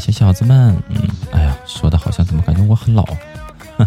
[0.00, 3.04] 小小子们，嗯，哎呀，说的好像怎么感觉我很老？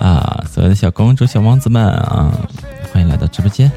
[0.00, 2.32] 啊，所有的小公主、小王子们啊，
[2.92, 3.70] 欢迎来到直播间，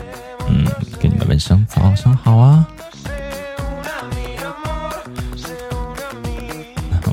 [0.48, 0.66] 嗯，
[1.00, 2.66] 给你们问声早上好啊！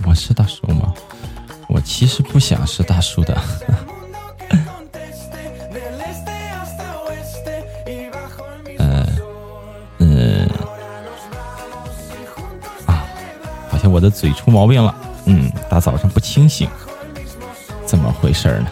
[0.07, 0.93] 我是大叔吗？
[1.69, 2.82] 我其实不想是
[14.23, 14.95] 嘴出毛病了，
[15.25, 16.69] 嗯，大早上不清醒，
[17.85, 18.69] 怎么回事呢？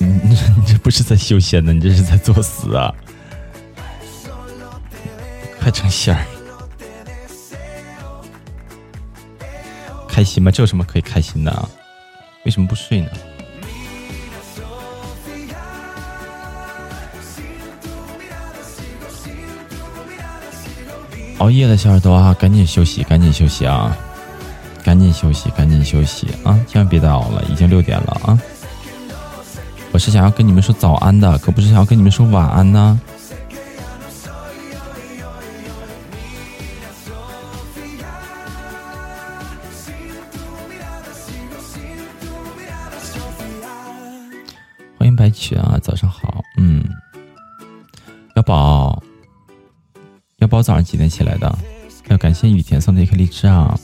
[0.00, 2.94] 你 你这不是在修仙呢，你这是在作死啊！
[5.60, 6.24] 快成仙儿，
[10.08, 10.50] 开心吗？
[10.50, 11.68] 这有什么可以开心的啊？
[12.44, 13.10] 为什么不睡呢？
[21.38, 23.96] 熬夜的小耳朵啊，赶紧休息，赶紧休息啊！
[25.08, 26.52] 赶紧休息，赶紧休息啊！
[26.68, 28.38] 千万别再熬了，已经六点了啊！
[29.90, 33.00] 我是想要跟你们说早安的，可不是想要跟你们说晚安呢。
[44.98, 46.84] 欢迎白曲啊，早上好，嗯，
[48.36, 49.02] 幺宝，
[50.40, 51.58] 幺宝早上几点起来的？
[52.08, 53.78] 要感谢雨田送的一颗荔枝啊，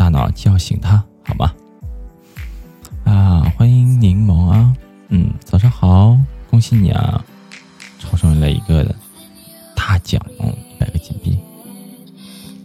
[0.00, 1.52] 大脑叫醒他，好吗？
[3.04, 4.74] 啊，欢迎柠檬啊，
[5.10, 6.16] 嗯，早上好，
[6.48, 7.22] 恭喜你啊，
[7.98, 8.82] 抽中了一个
[9.76, 11.38] 大奖，一百个金币。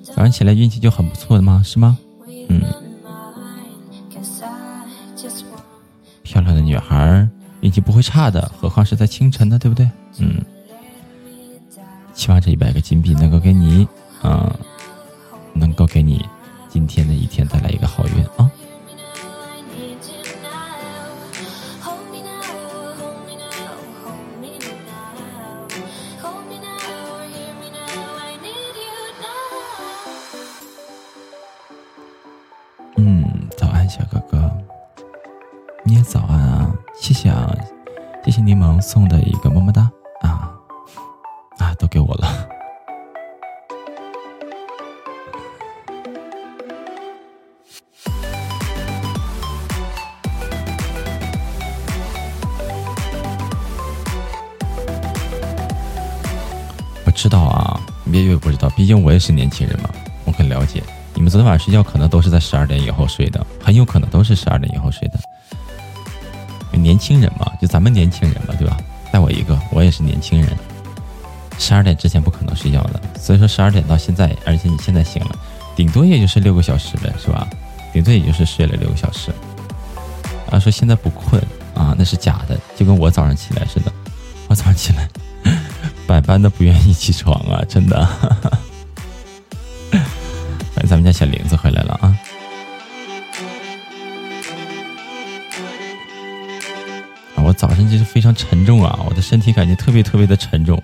[0.01, 1.61] 早上起来运气就很不错的吗？
[1.61, 1.97] 是吗？
[2.47, 2.61] 嗯，
[6.23, 7.27] 漂亮的女孩
[7.59, 9.91] 运气不会差的，何况是在清晨呢，对不对？
[10.19, 10.41] 嗯。
[12.13, 13.85] 希望这一百个金币能够给你，
[14.23, 14.49] 嗯，
[15.53, 16.25] 能够给你
[16.75, 18.51] 今天的一天带来一个好运啊！
[59.25, 59.89] 是年轻人嘛，
[60.23, 60.83] 我很了解。
[61.15, 65.17] 你们昨天晚上睡觉可能都是在十二点以后睡的，很有可能都是十二点以后睡的。
[66.73, 68.77] 年轻人嘛，就咱们年轻人嘛，对吧？
[69.11, 70.55] 带我一个，我也是年轻人。
[71.57, 75.35] 十二点之前不可能睡觉的，所以说十二点到现在，而且你现在醒了，
[75.75, 77.47] 顶多也就是六个小时呗，是吧？
[77.91, 79.31] 顶多也就是睡了六个小时。
[80.51, 81.41] 啊，说现在不困
[81.73, 83.91] 啊，那是假的，就跟我早上起来似的，
[84.49, 85.09] 我早上起来
[86.05, 88.07] 百般的不愿意起床啊，真的。
[90.95, 92.17] 咱们家小玲子回来了啊！
[97.35, 100.81] 啊，我早上就是非常沉重啊，我的身体感觉特别特别的沉重。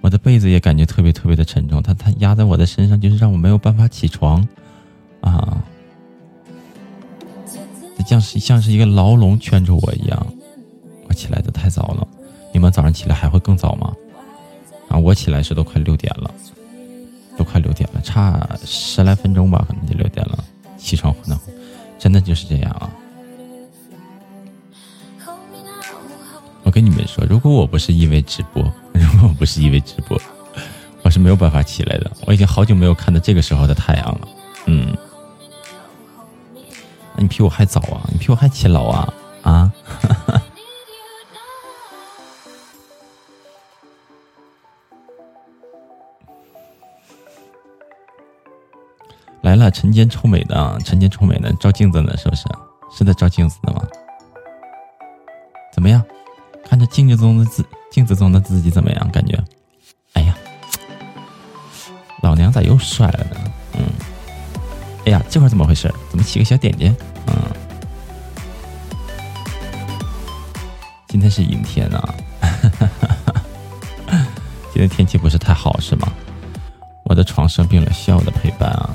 [0.00, 4.44] 我的被子也感觉特别特别的沉重，它它压在我的身上，就是让我没有办法起床，
[5.20, 5.62] 啊，
[7.96, 10.26] 这像是像是一个牢笼圈住我一样。
[11.06, 12.04] 我起来的太早了，
[12.52, 13.94] 你们早上起来还会更早吗？
[14.88, 16.31] 啊，我起来时都快六点了，
[18.64, 20.44] 十来分钟吧，可能就六点了。
[20.76, 21.38] 起床困难，
[21.98, 22.90] 真的就是这样啊。
[26.64, 30.20] 我跟你们说，如果我不是因为直播，如果我不是因为直播，
[31.02, 32.10] 我是没有办法起来的。
[32.26, 34.28] 我已经好久没有看到这个时候的太阳了。
[34.66, 34.96] 嗯，
[37.16, 39.72] 你比我还早啊，你比我还勤劳啊啊！
[49.52, 52.44] 来了，晨间臭美的，晨间臭美的，照镜子呢，是不是？
[52.90, 53.82] 是在照镜子的吗？
[55.74, 56.02] 怎么样？
[56.64, 59.10] 看着镜子中的自镜子中的自己怎么样？
[59.10, 59.38] 感觉，
[60.14, 60.34] 哎呀，
[62.22, 63.36] 老娘咋又帅了呢？
[63.74, 63.84] 嗯，
[65.04, 65.92] 哎呀，这会怎么回事？
[66.08, 66.96] 怎么起个小点点？
[67.26, 67.34] 嗯，
[71.08, 72.14] 今天是阴天啊，
[74.72, 76.10] 今天天气不是太好是吗？
[77.04, 78.88] 我的床生病了，需要我的陪伴啊，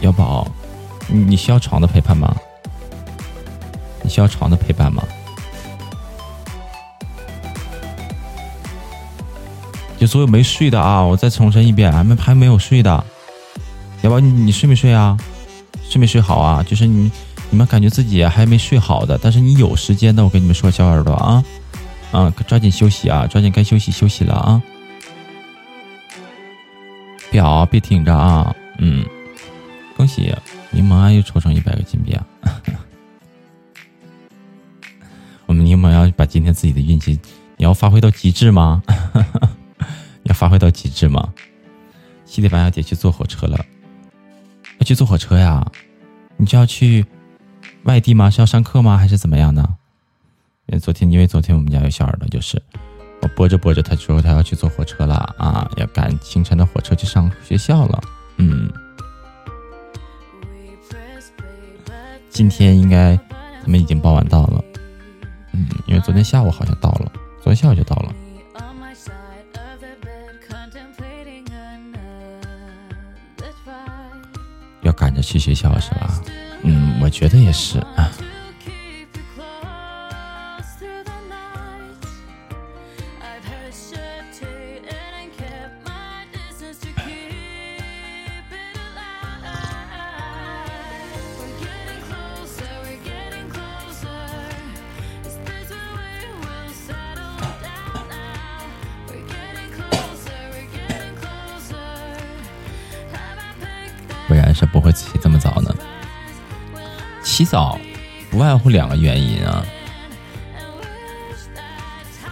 [0.00, 0.46] 小宝，
[1.06, 2.34] 你你需要床的陪伴吗？
[4.02, 5.02] 你需要床的陪伴吗？
[9.98, 13.04] 就所有没睡的啊，我再重申一遍，还没还没有睡的，
[14.02, 15.18] 要不你你睡没睡啊？
[15.82, 16.62] 睡没睡好啊？
[16.62, 17.10] 就是你
[17.50, 21.44] 你们感觉自己还没睡好的，但是你有时间的，我跟你们说，小耳朵啊，
[22.12, 24.62] 啊，抓紧休息啊，抓紧该休息休息了啊！
[27.30, 29.04] 表别挺着啊，嗯，
[29.98, 30.32] 恭喜
[30.70, 32.24] 柠檬啊，又抽上一百个金币啊！
[35.44, 37.18] 我们柠檬要把今天自己的运气，
[37.56, 38.80] 你要发挥到极致吗？
[40.22, 41.34] 要发挥到极致吗？
[42.24, 43.58] 七点半要得去坐火车了，
[44.78, 45.66] 要去坐火车呀？
[46.36, 47.04] 你就要去
[47.82, 48.30] 外地吗？
[48.30, 48.96] 是要上课吗？
[48.96, 49.68] 还是怎么样呢？
[50.66, 52.62] 因为昨天，因为昨天我们家有小耳朵，就是
[53.20, 58.00] 我播着播着，他说他要去坐火车了啊，要赶清晨的火车去上学校了。
[58.36, 58.70] 嗯，
[62.30, 63.16] 今天应该
[63.62, 64.64] 他们已经傍晚到了。
[65.52, 67.10] 嗯，因为昨天下午好像到了，
[67.42, 68.14] 昨天下午就到了。
[74.82, 76.22] 要赶着去学校是吧？
[76.62, 78.10] 嗯，我觉得也是啊。
[107.38, 107.78] 起早
[108.32, 109.64] 不外乎两个原因啊，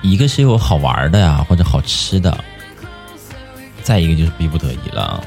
[0.03, 2.37] 一个是有好玩的呀，或者好吃的；
[3.85, 5.23] 再一个就是逼不得已了。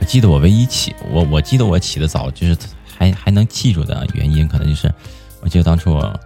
[0.00, 2.56] 我记得我唯一起我我记得我起的早，就是
[2.96, 4.90] 还还能记住的原因，可能就是
[5.42, 6.20] 我记得当初我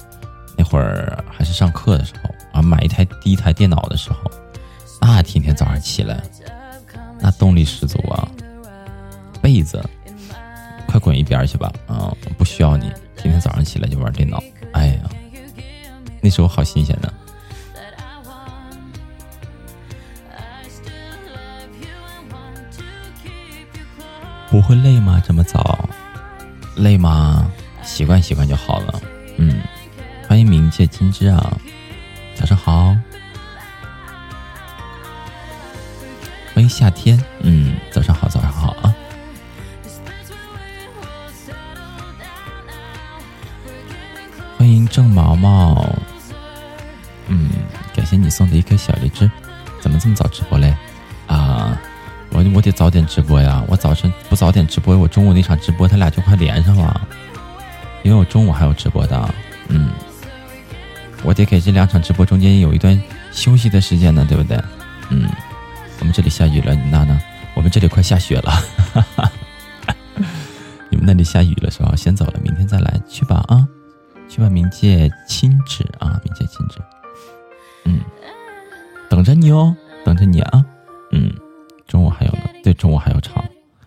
[0.56, 4.30] 那会儿还是上课的时候啊，买一台第一台电脑的时候。
[5.00, 6.22] 那天天早上起来，
[7.18, 8.28] 那动力十足啊！
[9.42, 9.84] 被子，
[10.86, 11.70] 快滚一边去吧！
[11.88, 14.40] 啊，我不需要你，天天早上起来就玩电脑。
[14.72, 15.10] 哎呀，
[16.20, 17.12] 那时候好新鲜呢。
[24.48, 25.20] 不会累吗？
[25.26, 25.88] 这么早？
[26.76, 27.50] 累吗？
[27.82, 29.00] 习惯习惯就好了。
[29.38, 29.60] 嗯，
[30.28, 31.58] 欢迎冥界金枝啊，
[32.36, 32.94] 早上好。
[36.54, 38.91] 欢迎夏天，嗯，早上好，早上好啊！
[44.72, 45.88] 迎郑毛毛，
[47.28, 47.50] 嗯，
[47.94, 49.30] 感谢你送的一颗小荔枝。
[49.80, 50.74] 怎么这么早直播嘞？
[51.26, 51.80] 啊，
[52.30, 53.62] 我我得早点直播呀！
[53.68, 57.00] 我早晨不早点直播，我中午那场直播他俩就快连上了，
[58.02, 59.34] 因为我中午还有直播的，
[59.68, 59.90] 嗯，
[61.22, 63.00] 我得给这两场直播中间有一段
[63.32, 64.60] 休息的时间呢，对不对？
[65.10, 65.28] 嗯。
[66.00, 67.20] 我们这里下雨了，你那呢？
[67.54, 68.52] 我们这里快下雪了，
[70.90, 71.94] 你们那里下雨了是吧？
[71.96, 73.64] 先走了，明天再来，去吧啊，
[74.32, 76.78] 去吧，冥界亲纸啊，冥界亲纸，
[77.84, 78.00] 嗯，
[79.10, 80.64] 等着你哦，等着你啊，
[81.10, 81.30] 嗯，
[81.86, 83.44] 中午还有呢，对，中午还有场，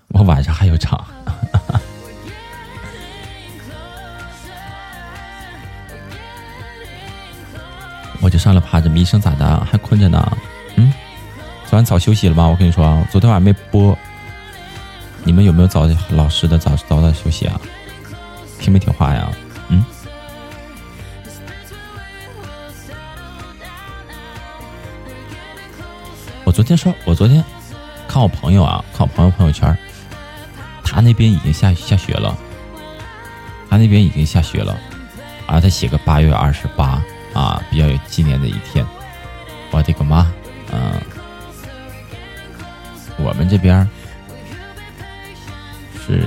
[0.10, 1.04] 我晚上还有场，
[8.22, 9.66] 我就上来趴着，医生咋的？
[9.66, 10.38] 还困着呢，
[10.76, 10.94] 嗯。
[11.66, 12.46] 昨晚早休息了吗？
[12.48, 13.98] 我跟你说啊，昨天晚上没播。
[15.24, 17.60] 你们有没有早老实的早早点休息啊？
[18.60, 19.28] 听没听话呀？
[26.56, 27.44] 昨天说，我昨天
[28.08, 29.78] 看我朋友啊，看我朋友朋友圈，
[30.86, 32.34] 他那边已经下下雪了，
[33.70, 34.72] 他那边已经下雪了，
[35.48, 38.86] 啊，他写个八月二十八啊，比较有纪念的一天。
[39.70, 40.32] 我的个妈，
[40.72, 40.94] 嗯。
[43.18, 43.86] 我们这边
[46.06, 46.24] 是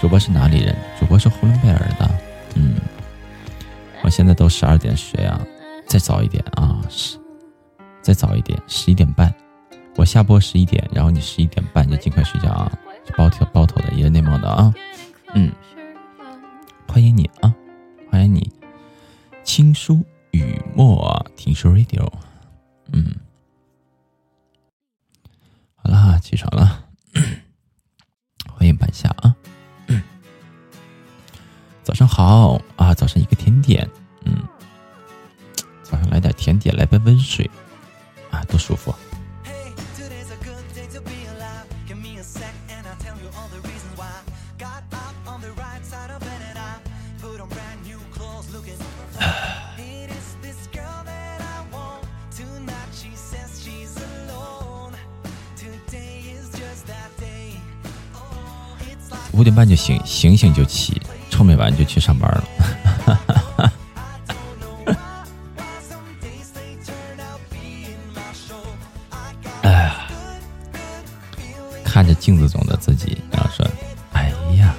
[0.00, 0.76] 主播是哪里人？
[1.00, 2.08] 主播是呼伦贝尔的。
[2.54, 2.76] 嗯，
[4.02, 5.40] 我现在都十二点睡啊，
[5.88, 7.18] 再早一点啊，十
[8.02, 9.32] 再早一点，十一点半。
[9.96, 12.72] 我下播十一点，然后你十一点半就尽快睡觉啊，
[13.16, 14.72] 包头包头的，也是内蒙的啊。
[15.34, 15.52] 嗯，
[16.86, 17.52] 欢迎你啊，
[18.10, 18.50] 欢迎你，
[19.42, 22.08] 青书雨墨听说 radio。
[22.92, 23.14] 嗯。
[25.74, 26.84] 好啦，起床了，
[28.52, 29.34] 欢迎半夏啊！
[31.82, 33.88] 早上好啊，早上一个甜点，
[34.24, 34.36] 嗯，
[35.82, 37.50] 早上来点甜点，来杯温水
[38.30, 38.94] 啊多舒服。
[39.44, 39.72] 哎
[59.32, 62.44] 五点半就醒醒醒就起臭美完就去上班了。
[63.06, 63.72] 哈哈哈
[72.28, 73.66] 镜子中的自己，然后说
[74.12, 74.74] ：“哎呀，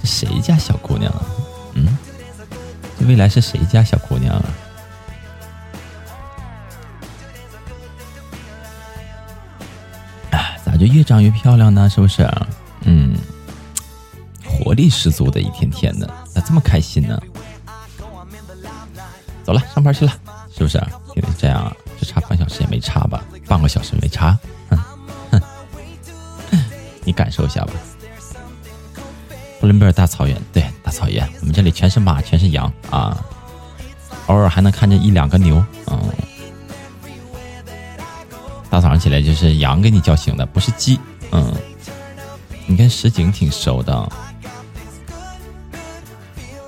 [0.00, 1.22] 这谁家小姑娘啊？
[1.74, 1.98] 嗯，
[2.96, 4.44] 这未来是谁家小姑娘啊？”
[10.78, 12.30] 就越长越漂亮呢，是不是？
[12.82, 13.16] 嗯，
[14.44, 17.20] 活力十足的一天天的，咋这么开心呢？
[19.42, 20.12] 走了，上班去了，
[20.54, 20.78] 是不是？
[21.16, 23.24] 因为这样，就差半小时也没差吧？
[23.48, 24.38] 半个小时没差，
[27.06, 27.72] 你感受一下吧。
[29.58, 33.24] 呼伦贝尔大草原，对，大草原，我们这里全是马，全是羊啊，
[34.26, 35.98] 偶尔还能看见一两个牛，嗯。
[38.68, 41.00] 大早上起来就是羊给你叫醒的，不是鸡。
[41.30, 41.54] 嗯，
[42.66, 44.12] 你跟石井挺熟的，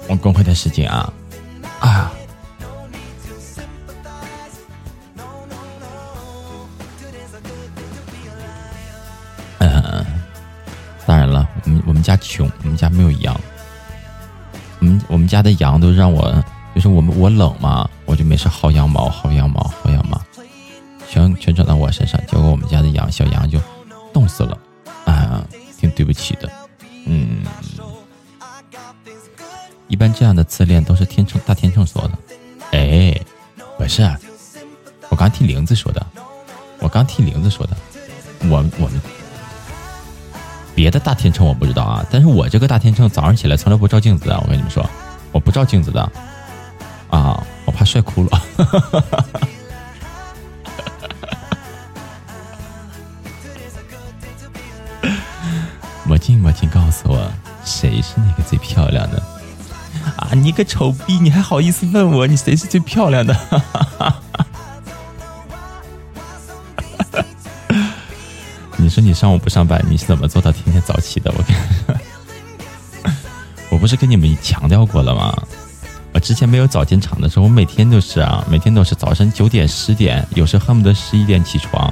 [0.09, 1.13] 我公会的石井啊
[1.81, 2.13] 啊！
[12.09, 13.39] 家穷，我们家没有羊。
[14.79, 16.43] 我们我们家的羊都让我，
[16.75, 20.19] 就是我们我冷嘛，我就没事薅羊毛，薅羊毛，薅羊毛。
[21.07, 23.61] 全全转到我身上，结果我们家的羊小羊就
[24.11, 24.57] 冻死了，
[25.05, 25.45] 啊，
[25.79, 26.51] 挺对不起的，
[27.05, 27.43] 嗯。
[29.89, 32.19] 一般这样的自恋都是天秤大天秤说的，
[32.71, 33.15] 哎，
[33.77, 34.03] 不是，
[35.11, 36.07] 我刚听玲子说的，
[36.79, 37.77] 我刚听玲子说的，
[38.49, 38.99] 我我们
[40.79, 44.89] 别的大天秤我不知道啊，但是我这个大天秤早上起来从来不照镜子的，我跟你们说，
[45.33, 46.01] 我不照镜子的，
[47.11, 48.43] 啊，我怕帅哭了。
[56.05, 57.29] 魔镜，魔镜，告诉我
[57.65, 59.21] 谁是那个最漂亮的？
[60.17, 63.35] 啊，你个丑逼，你还好意思问我你谁是最漂亮的？
[69.09, 71.33] 你上午不上班，你是怎么做到天天早起的？
[71.35, 71.99] 我看，
[73.73, 75.35] 我不是跟你们强调过了吗？
[76.13, 81.91] 我之前没有早进场的时候，我每天都是啊，每天都是早晨九点、十点，有时恨不得十一点起床。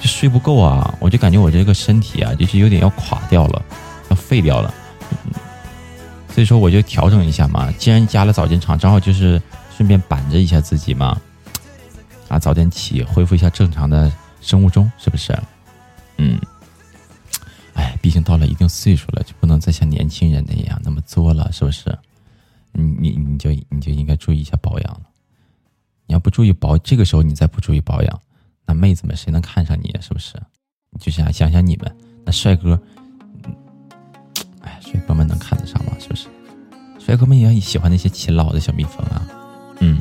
[0.00, 3.62] 就睡不够啊，我就感觉我这个身体啊，就是有点要垮掉了，
[4.08, 4.72] 要废掉了。
[6.34, 9.38] 所以说我就调整一下嘛，既然加了早间场，正好就是
[9.76, 11.20] 顺便板着一下自己嘛，
[12.28, 14.10] 啊，早点起，恢复一下正常的
[14.40, 15.38] 生物钟，是不是？
[16.22, 16.38] 嗯，
[17.72, 21.98] 哎，毕竟到了一定岁数了，就不能再像年轻人那样那么作了，是不是？
[22.72, 25.00] 你你你就你就应该注意一下保养了。
[26.06, 28.20] 你要不注意保，这个时候你再不注意保养。
[28.66, 29.96] 那妹子们谁能看上你？
[30.00, 30.34] 是不是？
[30.98, 32.78] 就想想想你们那帅哥，
[34.60, 35.92] 哎，帅哥们能看得上吗？
[35.98, 36.28] 是不是？
[36.98, 39.26] 帅哥们也喜欢那些勤劳的小蜜蜂啊。
[39.80, 39.98] 嗯。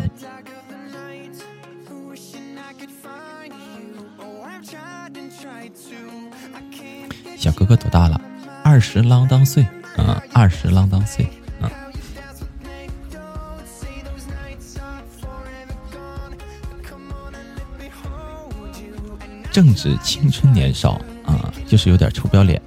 [7.40, 8.20] 小哥哥多大了？
[8.66, 9.66] 二十啷当岁。
[9.98, 11.26] 嗯，二十啷当岁。
[19.52, 20.92] 正值青春年少
[21.26, 22.62] 啊，就是有点臭不要脸。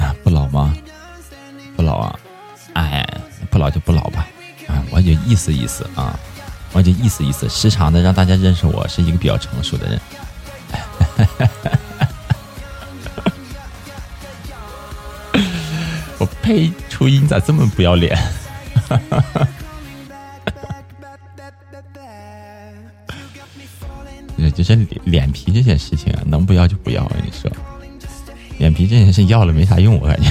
[0.00, 0.74] 啊，不老吗？
[1.82, 2.16] 不老啊！
[2.74, 3.04] 哎，
[3.50, 4.28] 不老就不老吧。
[4.68, 6.16] 啊，我就意思意思啊，
[6.72, 10.00] 我就意思意思，时常的让大家认识我是一个比较成熟的人。
[16.18, 16.72] 我呸！
[16.88, 18.16] 初音咋这么不要脸？
[24.54, 27.02] 就是脸皮这件事情啊，能不要就不要。
[27.02, 27.50] 我跟你说，
[28.58, 30.30] 脸皮这件事要了没啥用，我感觉。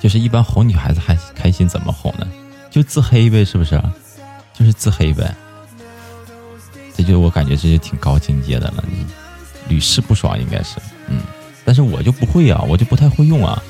[0.00, 2.26] 就是一般哄女孩子还开心，怎么哄呢？
[2.70, 3.80] 就自黑呗，是不是？
[4.54, 5.34] 就是自黑呗。
[6.96, 8.84] 这就我感觉这就挺高境界的了，
[9.68, 10.76] 屡试不爽应该是，
[11.08, 11.20] 嗯，
[11.64, 13.62] 但是我就不会啊，我就不太会用啊，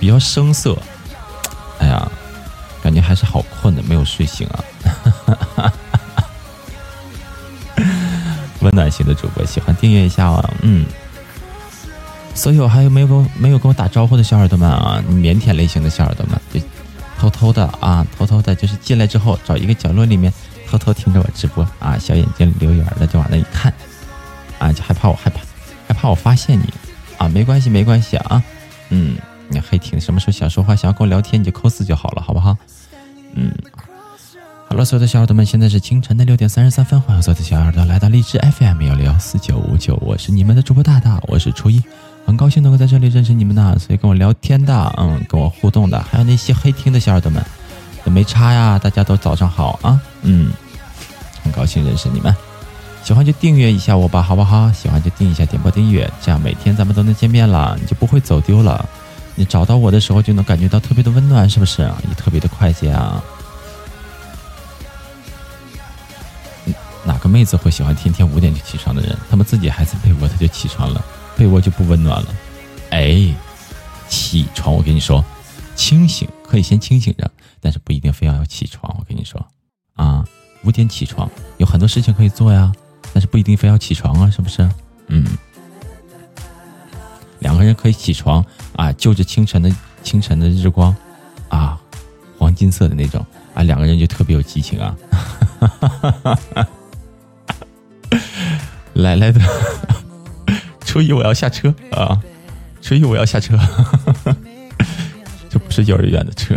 [0.00, 0.76] 比较生涩，
[1.78, 2.10] 哎呀，
[2.82, 4.64] 感觉还是好困的，没有睡醒啊，
[8.60, 10.86] 温暖型的主播喜欢订阅一下啊，嗯，
[12.38, 16.60] 所有还有没有跟没有跟我打招呼的小耳朵们啊，腼腆类型的小耳朵们，就
[17.18, 20.32] 偷偷的啊，偷偷的，就是进来之后找一个角落里面。
[20.70, 23.74] 偷偷听着我直播啊，小眼睛溜圆的就往那一看，
[24.58, 25.40] 啊，就害怕我害怕，
[25.88, 26.64] 害怕我发现你
[27.16, 28.40] 啊，没关系没关系啊，
[28.90, 29.16] 嗯，
[29.48, 32.56] 你黑听，什么时候想说话想要跟我聊天你就扣四就好了，好不好？
[33.34, 33.50] 嗯，
[34.68, 41.82] 好了，所有的小耳朵们，现在是清晨的六点三十三分，欢迎所有的小耳朵来到荔枝 FM 幺六幺四九五九，我是你们的主播大大，我是初一。
[42.28, 47.42] 很高兴能够在这里认识你们呢，所以跟我聊天的，嗯，跟我互动的，还有那些黑听的小耳朵们，
[48.04, 50.52] 也没差呀，大家都早上好啊，嗯，
[51.42, 52.36] 很高兴认识你们，
[53.02, 54.70] 喜欢就订阅一下我吧，好不好？
[54.72, 58.86] 喜欢就订一下点播订阅，这样每天咱们都能见面了，你就不会走丢了，
[59.34, 61.80] 你找到我的时候就能感觉到特别的温暖，是不是？
[61.80, 63.24] 也特别的快捷啊。
[67.06, 69.16] 哪个妹子会喜欢天天五点就起床的人？
[69.30, 71.02] 他们自己还在被窝，他就起床了。
[71.38, 72.34] 被窝就不温暖了，
[72.90, 73.32] 哎，
[74.08, 74.74] 起床！
[74.74, 75.24] 我跟你说，
[75.76, 78.92] 清醒可以先清醒着，但是不一定非要要起床。
[78.98, 79.40] 我跟你说，
[79.94, 80.24] 啊，
[80.64, 82.72] 五点起床有很多事情可以做呀，
[83.12, 84.68] 但是不一定非要起床啊，是不是？
[85.06, 85.24] 嗯，
[87.38, 89.72] 两个人可以起床啊，就着清晨的
[90.02, 90.92] 清晨的日光，
[91.48, 91.80] 啊，
[92.36, 93.24] 黄金色的那种
[93.54, 94.96] 啊，两个人就特别有激情啊，
[98.94, 99.40] 来来的。
[100.98, 102.20] 初一我要下车啊！
[102.82, 103.56] 初一我要下车，
[105.48, 106.56] 这不是幼儿园的车。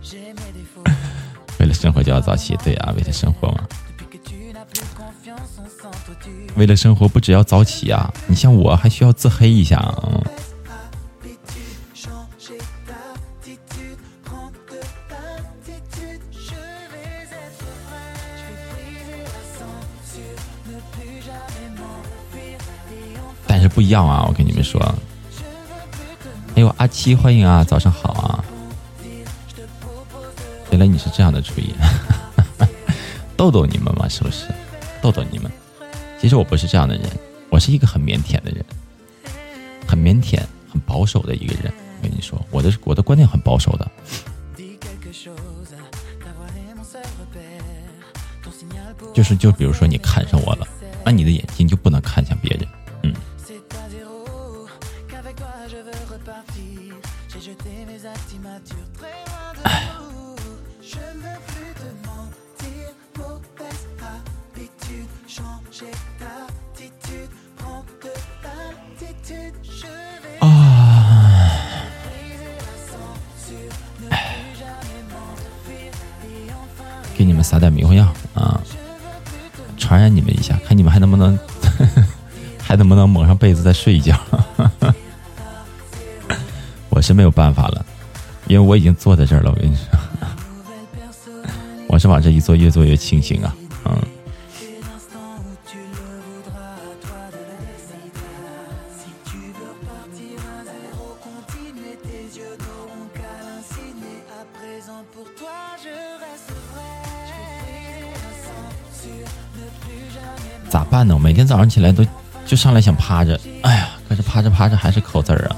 [1.58, 3.66] 为了生活就要早起，对啊，为了生活嘛。
[6.56, 9.78] 为了生活不只要早起啊，你像我还需要自黑一下
[23.64, 23.68] 啊。
[23.76, 24.24] 不一样啊！
[24.26, 24.80] 我跟你们说，
[26.54, 28.44] 哎呦，阿七，欢迎啊，早上好啊！
[30.70, 31.74] 原来你是这样的主意，
[33.36, 34.46] 逗逗你们嘛，是不是？
[35.02, 35.50] 逗逗你们。
[36.18, 37.06] 其实我不是这样的人，
[37.50, 38.64] 我是一个很腼腆的人，
[39.86, 40.40] 很腼腆、
[40.72, 41.70] 很保守的一个人。
[41.98, 43.90] 我跟你说，我的我的观念很保守的。
[49.12, 50.66] 就是，就比如说你看上我了，
[51.04, 52.66] 那你的眼睛就不能看向别人。
[77.46, 78.04] 撒点迷魂药
[78.34, 78.60] 啊，
[79.78, 81.38] 传染你们一下，看你们还能不能，
[82.60, 84.18] 还能不能蒙上被子再睡一觉。
[86.90, 87.86] 我是没有办法了，
[88.48, 89.52] 因为我已经坐在这儿了。
[89.52, 89.84] 我跟你说，
[91.88, 93.54] 我是往这一坐，越坐越清醒啊。
[93.84, 93.96] 嗯
[110.68, 112.04] 咋办呢每天早上起来都
[112.44, 115.56] 就上来想趴着，哎呀，可是趴着趴着还是扣字儿啊，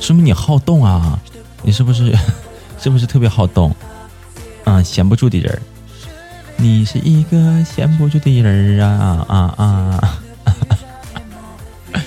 [0.00, 1.18] 说明你好动啊，
[1.62, 2.16] 你是不是
[2.78, 3.74] 是不是特别好动？
[4.64, 5.60] 啊，闲不住的人，
[6.56, 10.18] 你是一个闲不住的人儿啊啊啊！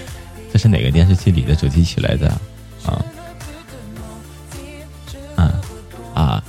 [0.52, 2.28] 这是哪个电视剧里的主题曲来的？
[2.86, 3.06] 啊
[5.36, 5.54] 啊
[6.14, 6.44] 啊！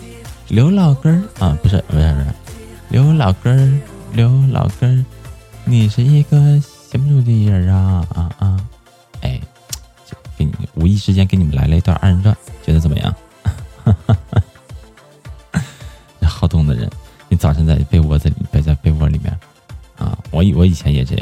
[0.48, 2.26] 刘老根儿啊，不是不是不是，
[2.88, 3.80] 刘老根儿，
[4.12, 5.05] 刘老根。
[5.64, 8.57] 你是一个闲不住的人啊啊啊！
[9.21, 9.38] 哎，
[10.37, 13.14] 给你无意之间给你们来了一段二人转，觉得怎么样？
[13.85, 14.16] 哈哈
[15.53, 15.62] 哈
[16.23, 16.90] 好动的人，
[17.29, 19.38] 你早晨在被窝子里，待在被窝里面
[19.99, 20.16] 啊！
[20.31, 21.14] 我以我以前也这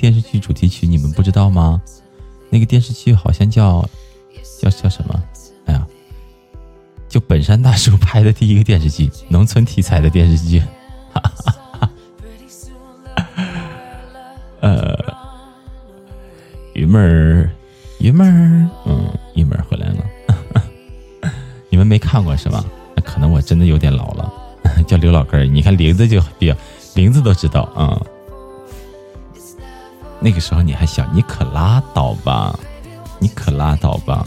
[0.00, 1.78] 电视剧主题曲，你们不知道吗？
[2.48, 3.86] 那个电视剧好像叫
[4.58, 5.22] 叫叫什么？
[5.66, 5.86] 哎呀，
[7.06, 10.62] 就本山大叔拍的第一个电视剧， 农村题材的电视剧。
[14.60, 14.98] 呃，
[16.74, 17.50] 云妹儿，
[17.98, 20.02] 云妹儿，嗯，云妹儿回来了。
[21.68, 22.64] 你们没看过是吧？
[22.96, 24.32] 那可能我真的有点老了，
[24.86, 25.44] 叫刘老根儿。
[25.44, 26.56] 你看名字就比较，
[26.94, 28.00] 名字都知道啊。
[30.22, 32.54] 那个时候你还小你可拉倒吧
[33.18, 34.26] 你可拉倒吧。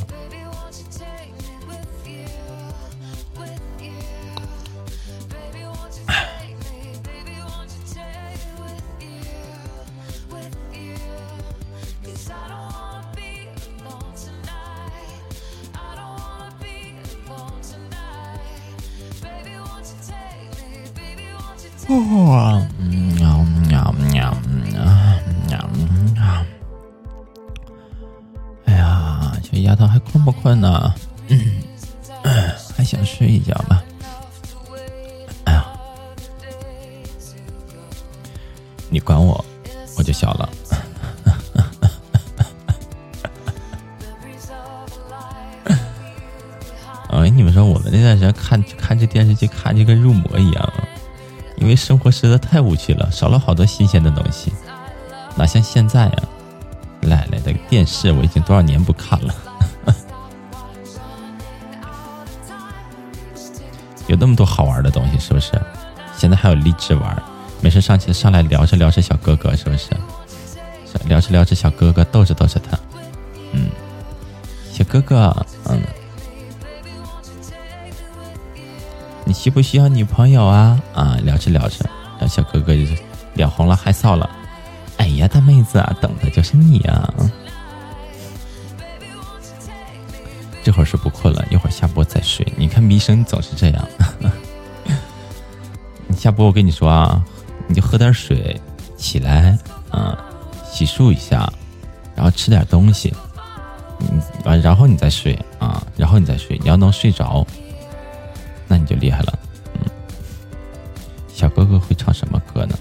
[21.89, 24.33] 哇， 喵喵喵
[25.73, 26.45] 嗯啊！
[28.65, 30.93] 哎呀，小丫头还困不困呢？
[32.75, 33.81] 还想睡一觉吗？
[35.45, 35.65] 哎呀，
[38.89, 39.43] 你管我，
[39.97, 40.49] 我就笑了。
[47.09, 50.73] 哎，你们说我们那段时间看看这电视剧，看就跟入魔一样。
[51.57, 54.51] 因为生活实在太无趣了，少了好多新鲜的东西，
[55.35, 56.23] 哪像现在啊？
[57.01, 59.33] 奶奶的电视我已经多少年不看了，
[64.07, 65.51] 有那么多好玩的东西，是不是？
[66.17, 67.21] 现在还有励志玩，
[67.61, 69.89] 没事上去上来聊着聊着小哥哥，是不是？
[71.05, 72.77] 聊着聊着小哥哥，逗着逗着他，
[73.51, 73.69] 嗯，
[74.71, 75.81] 小哥哥，嗯。
[79.25, 80.79] 你需不需要女朋友啊？
[80.93, 81.85] 啊，聊着聊着，
[82.19, 82.81] 然后小哥哥就
[83.33, 84.29] 脸红了，害臊了。
[85.03, 87.13] 哎呀，大妹子啊，等的就是你啊！
[90.63, 92.47] 这会儿是不困了，一会儿下播再睡。
[92.55, 93.85] 你看迷生总是这样。
[96.07, 97.21] 你 下播，我跟你说啊，
[97.67, 98.57] 你就喝点水，
[98.95, 99.59] 起来，
[99.91, 100.17] 嗯，
[100.71, 101.51] 洗漱一下，
[102.15, 103.13] 然后吃点东西，
[103.99, 107.45] 嗯，完然后你再睡啊，然后你再睡，你要能睡着。
[108.69, 109.39] 那你就厉害了，
[109.73, 109.81] 嗯，
[111.27, 112.79] 小哥哥会唱什么歌呢？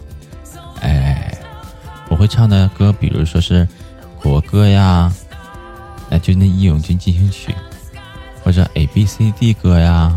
[2.23, 3.67] 会唱的歌，比如说是
[4.23, 5.13] 国歌呀，
[6.09, 7.53] 那就那《义勇军进行曲》，
[8.45, 10.17] 或者 A B C D 歌呀，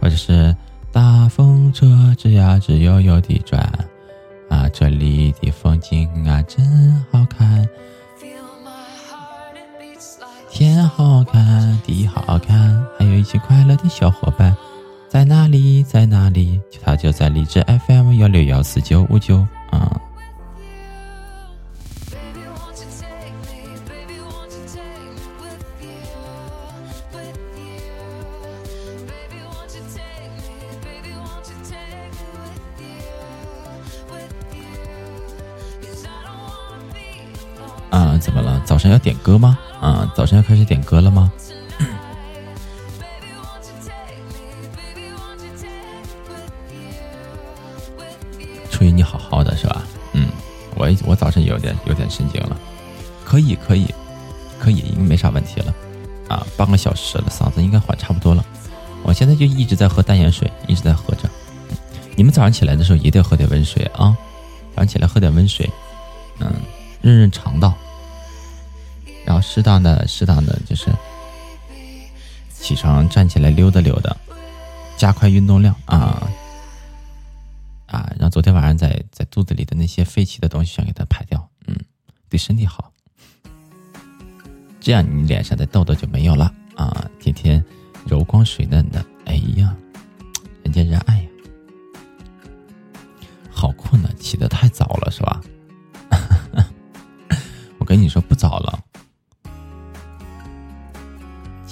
[0.00, 0.52] 或者是
[0.90, 1.86] 大风车
[2.18, 3.62] 吱呀吱悠悠地转，
[4.50, 7.64] 啊，这里的风景啊真好看，
[10.50, 12.84] 天好看，地好看。
[12.98, 14.52] 还有一起快乐的小伙伴
[15.08, 15.84] 在哪里？
[15.84, 16.60] 在哪里？
[16.82, 19.46] 他就在荔枝 FM 幺六幺四九五九。
[19.70, 20.00] 啊，
[38.90, 39.58] 要点歌吗？
[39.80, 41.30] 啊，早上要开始点歌了吗？
[48.70, 49.82] 初一你好好的是吧？
[50.12, 50.28] 嗯，
[50.76, 52.56] 我我早上有点有点神经了，
[53.24, 53.92] 可以可以
[54.60, 55.74] 可以，应该没啥问题了
[56.28, 58.44] 啊，半个小时了，嗓子应该缓差不多了。
[59.02, 61.28] 我现在就一直在喝淡盐水，一直在喝着。
[62.14, 64.16] 你们早上起来的时候也得喝点温水啊，
[64.74, 65.68] 早上起来喝点温水，
[66.38, 66.52] 嗯，
[67.00, 67.74] 润润肠道，
[69.28, 70.86] 然后适当的适当的就是
[72.50, 74.16] 起床站起来溜达溜达，
[74.96, 76.26] 加快运动量啊。
[77.84, 81.76] 啊，让昨天晚上在在肚子里的那些废弃的东西全给它排掉，嗯，
[82.30, 82.90] 对身体好。
[84.80, 87.06] 这样你脸上的痘痘就没有了啊！
[87.20, 87.62] 天天
[88.06, 89.76] 柔光水嫩的，哎呀，
[90.62, 91.28] 人见人爱呀！
[93.50, 95.42] 好困呐，起得太早了是吧？
[97.78, 98.78] 我跟你说不早了，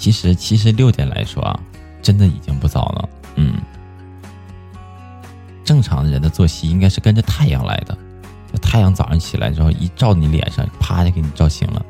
[0.07, 1.59] 其实其实六点来说啊，
[2.01, 3.55] 真的已经不早了，嗯。
[5.65, 7.97] 正常人的作息应该是跟着太阳来的，
[8.61, 11.85] 太阳早上起来之后一照你脸上，啪就给你照醒了。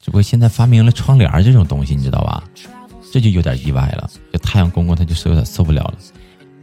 [0.00, 2.42] 只不过现在发明了窗帘这种东西，你知道吧？
[3.12, 4.08] 这就有点意外了。
[4.32, 5.94] 这太阳公公他就是有点受不了了。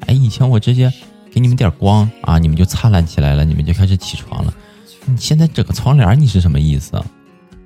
[0.08, 0.92] 哎，以前我直接
[1.32, 4.52] 给你们点光啊，你们就灿烂起来了，你们就开始起床了。
[5.06, 6.98] 你现在整个窗帘，你是什么意思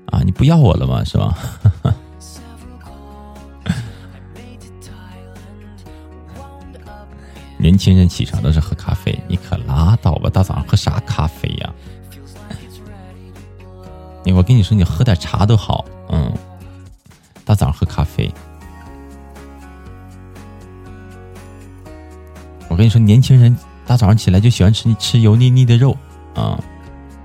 [0.08, 0.21] 啊？
[0.25, 1.01] 你不要我了吗？
[1.05, 1.38] 是吧？
[7.62, 10.30] 年轻人起床都是喝咖啡，你可拉倒吧！
[10.30, 11.69] 大早上喝啥咖啡呀？
[14.24, 15.84] 你我跟你说，你喝点茶都好。
[16.10, 16.34] 嗯，
[17.43, 18.34] 大早上喝咖啡，
[22.69, 23.54] 我跟你说，年轻人
[23.86, 25.98] 大早上起来就喜欢吃吃油腻腻的肉
[26.36, 26.58] 啊，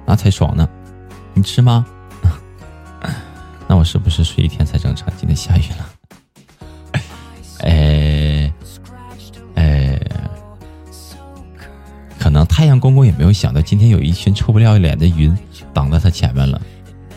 [0.04, 0.68] 那才爽呢。
[1.32, 1.86] 你吃吗？
[3.68, 5.08] 那我是不是睡一天才正常？
[5.16, 5.93] 今天下雨了。
[12.64, 15.36] 太阳公公也没有想到，今天有一群臭不要脸的云
[15.74, 16.58] 挡在他前面了，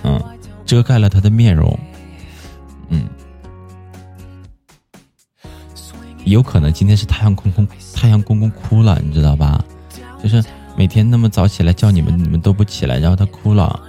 [0.03, 0.21] 嗯，
[0.65, 1.79] 遮盖了他的面容，
[2.89, 3.07] 嗯，
[6.25, 9.63] 有可能今天是太阳公公，太阳公公哭了，你知道吧？
[10.21, 10.43] 就是
[10.75, 13.79] 每天那么早起来叫你们，你们都不起来，然后他哭了，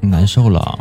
[0.00, 0.78] 难受了。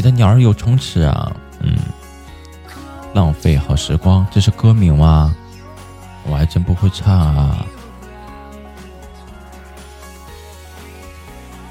[0.00, 1.30] 起的鸟儿有虫吃啊！
[1.60, 1.76] 嗯，
[3.12, 5.36] 浪费好时光，这是歌名吗？
[6.24, 7.66] 我还真不会唱啊！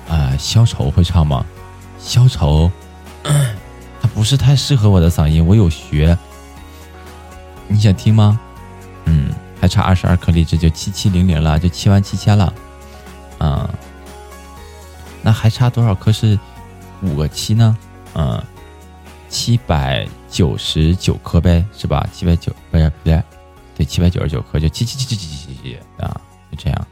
[0.08, 1.44] 啊，消愁会唱吗？
[1.98, 2.72] 消愁，
[3.24, 6.16] 它不是太适合我的嗓音，我有学。
[7.68, 8.40] 你想听吗？
[9.06, 12.54] 嗯，还差二十二颗荔枝就七七零零了，就七万七千了。
[13.40, 13.68] 啊，
[15.24, 16.38] 那还差多少颗是
[17.02, 17.76] 五个七呢？
[18.20, 18.44] 嗯，
[19.30, 22.06] 七百九十九颗呗，是吧？
[22.12, 23.24] 七百九不是不对，
[23.78, 26.20] 对，七百九十九颗就七七七七七七七啊，
[26.52, 26.88] 就这样。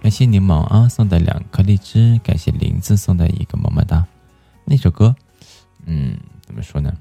[0.00, 4.06] 感谢柠檬啊送的两颗荔枝，感谢林子送的一个么么哒。
[4.64, 5.14] 那首歌，
[5.84, 6.96] 嗯，怎么说呢？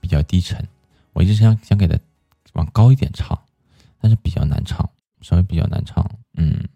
[0.00, 0.66] 比较低沉。
[1.12, 1.96] 我一直想想给他
[2.54, 3.38] 往高一点唱，
[4.00, 6.04] 但是比较难唱，稍微比较难唱，
[6.36, 6.68] 嗯，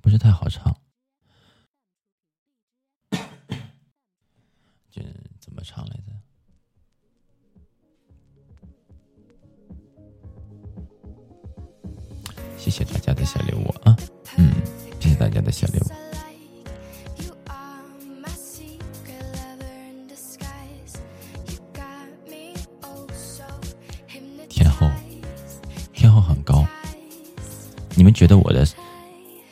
[0.00, 0.76] 不是太好唱。
[4.90, 5.00] 这
[5.40, 6.12] 怎么唱来着？
[12.58, 13.96] 谢谢大家的小礼物啊，
[14.36, 14.52] 嗯，
[15.00, 15.84] 谢谢大家的小礼物。
[24.48, 24.90] 天后，
[25.92, 26.66] 天后很高
[27.94, 28.66] 你们觉得我的，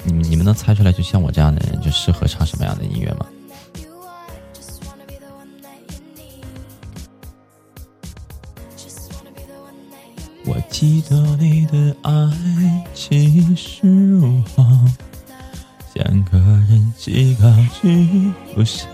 [0.05, 3.27] 你们你们能猜出来，就像我这样的人，就适合唱什么样的音乐吗？
[10.79, 12.13] 记得你的爱
[12.95, 14.95] 气势如虹，
[15.93, 18.87] 像个人迹高居不下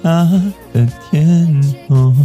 [0.73, 2.17] 的天空。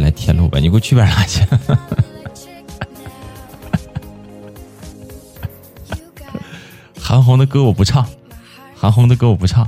[0.00, 1.46] 来天路吧，你给我去边拉去？
[7.00, 8.04] 韩红的歌我不唱，
[8.74, 9.64] 韩红的歌我不唱，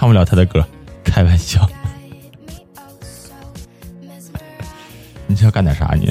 [0.00, 0.66] 唱不了他的歌，
[1.04, 1.68] 开玩笑。
[5.26, 6.06] 你是要干点啥你？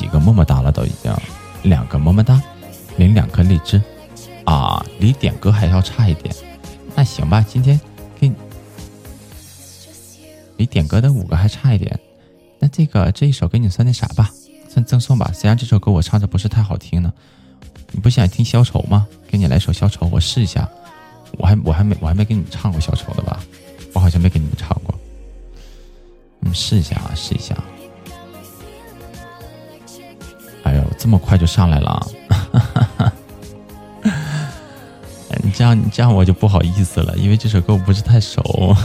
[0.00, 0.72] 几个么么哒了？
[0.72, 1.14] 都已经
[1.62, 2.42] 两个么么哒，
[2.96, 3.78] 领两颗荔枝
[4.46, 6.34] 啊，离点歌还要差一点。
[6.94, 7.78] 那行吧，今天
[8.18, 8.34] 给你
[10.56, 12.00] 离点歌的五个还差一点。
[12.58, 14.30] 那这个这一首给你算那啥吧，
[14.70, 15.30] 算赠送吧。
[15.34, 17.12] 虽然这首歌我唱着不是太好听呢，
[17.92, 19.06] 你不想听消愁吗？
[19.28, 20.66] 给你来首消愁，我试一下。
[21.32, 23.38] 我还我还没我还没给你们唱过消愁的吧？
[23.92, 24.94] 我好像没给你们唱过。
[26.38, 27.54] 你们试一下啊，试一下。
[31.00, 32.06] 这么快就上来了！
[35.42, 38.76] 你这样你这样我就不好意思了，因为这首歌我不是太熟。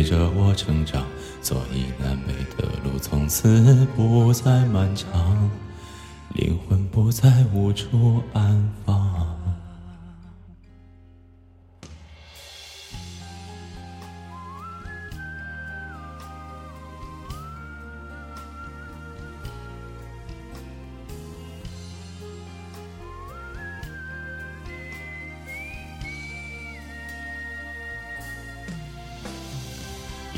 [0.00, 1.06] 陪，着我成长。
[1.42, 3.59] 所以南北的路从此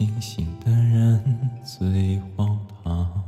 [0.00, 1.22] 清醒的人
[1.62, 3.22] 最荒唐。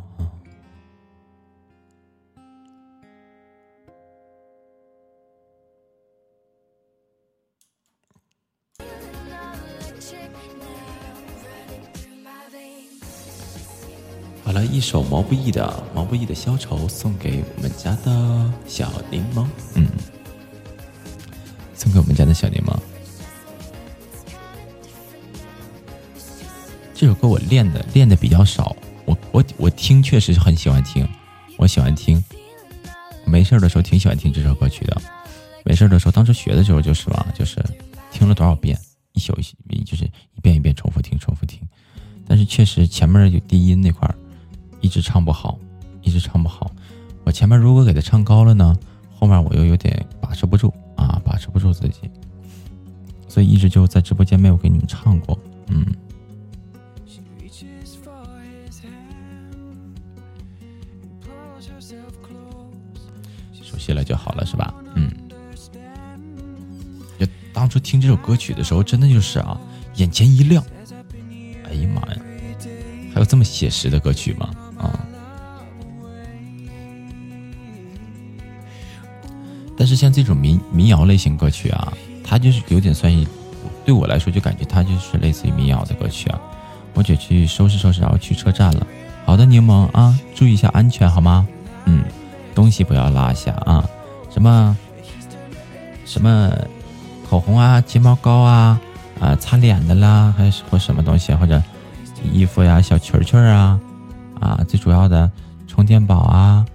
[14.42, 19.86] 好了一首毛不易的毛不易的消愁送给我们家的小柠檬，嗯，
[21.74, 22.91] 送给我们家的小柠檬。
[27.02, 28.76] 这首歌我练的练的比较少，
[29.06, 31.04] 我我我听确实是很喜欢听，
[31.58, 32.22] 我喜欢听，
[33.26, 35.02] 没事的时候挺喜欢听这首歌曲的。
[35.64, 37.60] 没事的时候，当时学的时候就是嘛，就是
[38.12, 38.78] 听了多少遍，
[39.14, 39.36] 一宿
[39.68, 41.58] 一就是一遍一遍重复听，重复听。
[42.24, 44.08] 但是确实前面有低音那块
[44.80, 45.58] 一直唱不好，
[46.02, 46.70] 一直唱不好。
[47.24, 48.78] 我前面如果给他唱高了呢，
[49.12, 52.08] 后面我又有点把持不住啊，把持不住自己，
[53.26, 55.36] 所以一直就在直播间没有给你们唱过，
[55.66, 55.84] 嗯。
[63.82, 64.72] 写了就好了，是吧？
[64.94, 65.10] 嗯。
[67.18, 69.60] 就当初听这首歌曲的时候，真的就是啊，
[69.96, 70.64] 眼前一亮。
[71.68, 72.20] 哎呀妈呀，
[73.12, 74.50] 还有这么写实的歌曲吗？
[74.78, 75.06] 啊！
[79.76, 83.12] 但是像这种民民谣类型歌曲啊，它就是有点算，
[83.84, 86.40] 对我来说就感觉它就是类似于民谣的歌曲啊。
[86.94, 88.86] 我得去收拾收拾，然后去车站了。
[89.24, 91.46] 好的，柠檬啊，注意一下安全，好吗？
[91.86, 92.04] 嗯。
[92.54, 93.84] 东西不要落下啊！
[94.30, 94.76] 什么
[96.04, 96.50] 什么
[97.28, 98.80] 口红啊、睫毛膏啊、
[99.20, 101.62] 啊擦脸的啦，还是或什么东西，或者
[102.32, 103.80] 衣服呀、小裙裙啊
[104.40, 105.30] 啊，最主要的
[105.66, 106.66] 充电宝啊、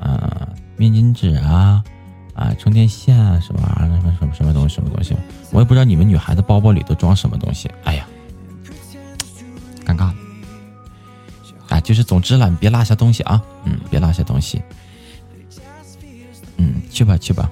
[0.00, 1.82] 啊面巾纸啊、
[2.34, 3.96] 啊充电线啊，什么玩意儿？
[4.00, 4.74] 什么什么什么东西？
[4.74, 5.16] 什么东西？
[5.52, 7.70] 我也不知道你们女孩子包包里都装什么东西。
[7.84, 8.06] 哎呀，
[9.84, 10.14] 尴尬了！
[11.68, 13.40] 啊，就是总之了，你别落下东西啊！
[13.64, 14.60] 嗯，别落下东西。
[16.94, 17.50] 去吧去吧，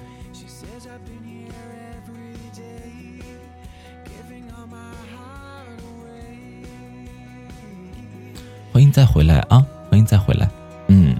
[8.71, 9.65] 欢迎再回来啊！
[9.89, 10.49] 欢迎再回来，
[10.87, 11.13] 嗯。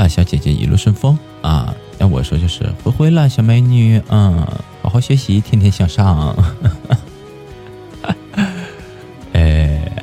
[0.00, 1.74] 回来，小姐姐一路顺风啊！
[1.98, 4.46] 要我说就是回回来，小美女，嗯，
[4.80, 6.34] 好好学习，天天向上。
[9.34, 10.02] 哎，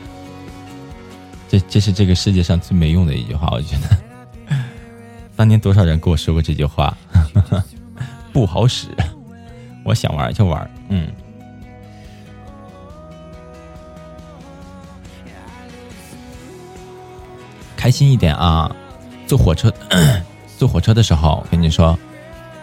[1.49, 4.55] 这这是这个世界上最没用的一句话，我觉得。
[5.35, 6.95] 当年多少人跟我说过这句话，
[8.31, 8.89] 不好使。
[9.83, 11.07] 我想玩就玩，嗯。
[17.75, 18.75] 开心一点啊！
[19.28, 19.71] 坐火车，
[20.57, 21.97] 坐火车的时候，跟你说，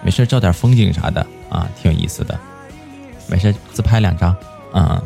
[0.03, 2.39] 没事照点风景啥的啊，挺有意思的。
[3.29, 4.35] 没事自拍两张，
[4.73, 5.01] 嗯。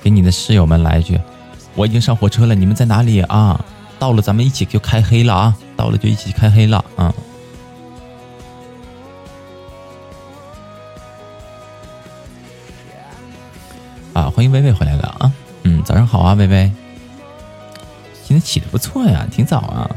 [0.00, 1.18] 给你的室友们来一句：
[1.74, 3.62] 我已经上火车了，你们在哪里啊？
[3.98, 5.56] 到了咱们一起就开黑了啊！
[5.76, 7.12] 到了就一起开黑了，嗯。
[14.12, 15.32] 啊，欢迎微微回来了啊！
[15.64, 16.70] 嗯，早上好啊，微微。
[18.48, 19.94] 起的不错呀，挺早啊。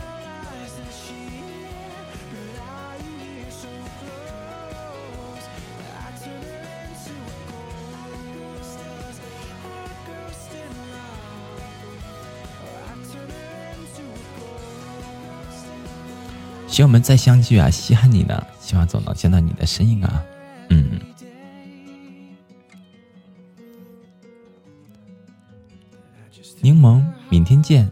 [16.68, 20.24] 希望我们再相聚啊，稀罕你呢，希望总能见到你的身影啊。
[20.70, 21.00] 嗯。
[26.62, 27.90] 柠檬，明天见。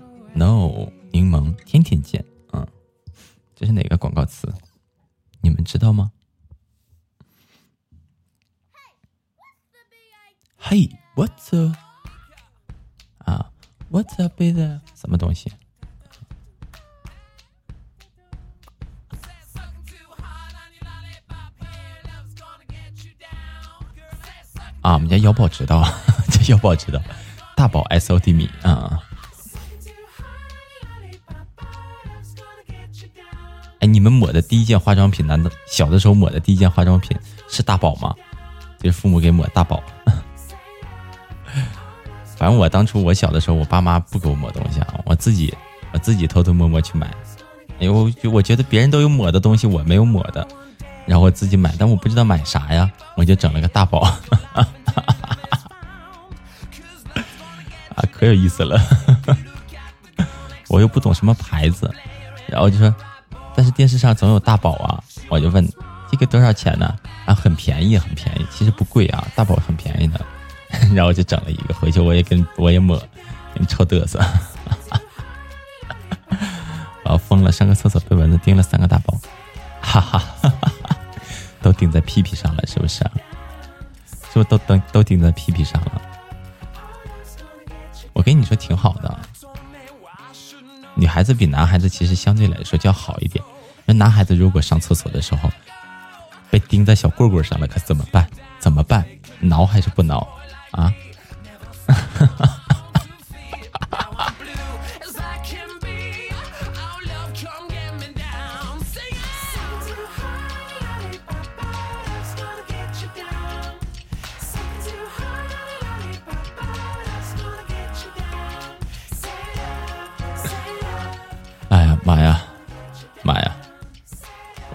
[26.60, 27.01] 宝知道，
[27.55, 28.99] 大宝 S O D 米啊。
[33.80, 37.18] 哎，你们抹的第一件化妆品，难道小的时候抹的第一件化妆品
[37.49, 38.14] 是大宝吗？
[38.78, 39.82] 就是父母给抹大宝。
[42.38, 45.53] 反正我当初我小的时候，我爸妈不给我抹东西啊，我自己
[45.93, 47.07] 我自己偷偷摸摸去买。
[47.80, 50.45] 哎呦，我觉得别人都有抹的东西，我没有抹的，
[51.05, 54.14] 然后我自己买，但我不知道买啥呀，我就整了个大宝。
[58.30, 58.80] 有意思了。
[60.69, 61.93] 我又不懂什么牌子，
[62.47, 62.95] 然后就说。
[63.55, 65.67] 但是电视上总有大宝啊，我就问
[66.09, 66.95] 这个多少钱呢？
[67.25, 70.21] 啊，很便宜，很便宜，其实不贵啊，大宝很便宜的。
[70.95, 73.01] 然后就整了一个回去，我也跟我也抹，
[73.55, 74.17] 你臭嘚瑟。
[77.03, 77.51] 我要，疯了！
[77.51, 79.19] 上个厕所被蚊子叮了三个大包，
[79.82, 80.23] 哈哈，
[81.61, 82.99] 都顶在屁屁上了，是不是？
[84.32, 86.01] 是不是都都都顶在屁屁上了？
[88.20, 89.17] 我跟你说挺好的。
[90.93, 93.41] 女孩子比男孩子其实相对来说就要好一点。
[93.86, 95.49] 那男孩子如果上厕所的时候
[96.49, 98.30] 被钉在小棍棍上了，可怎么办？
[98.59, 99.05] 怎么办？
[99.39, 100.28] 挠还是不挠？
[100.72, 100.93] 啊？
[101.88, 102.59] 哈哈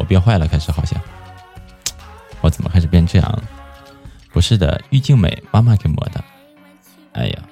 [0.05, 1.01] 我变坏了，开始好像，
[2.43, 3.43] 我怎么开始变这样了？
[4.35, 6.23] 不是的，郁静美妈妈给抹的。
[7.13, 7.43] 哎呀，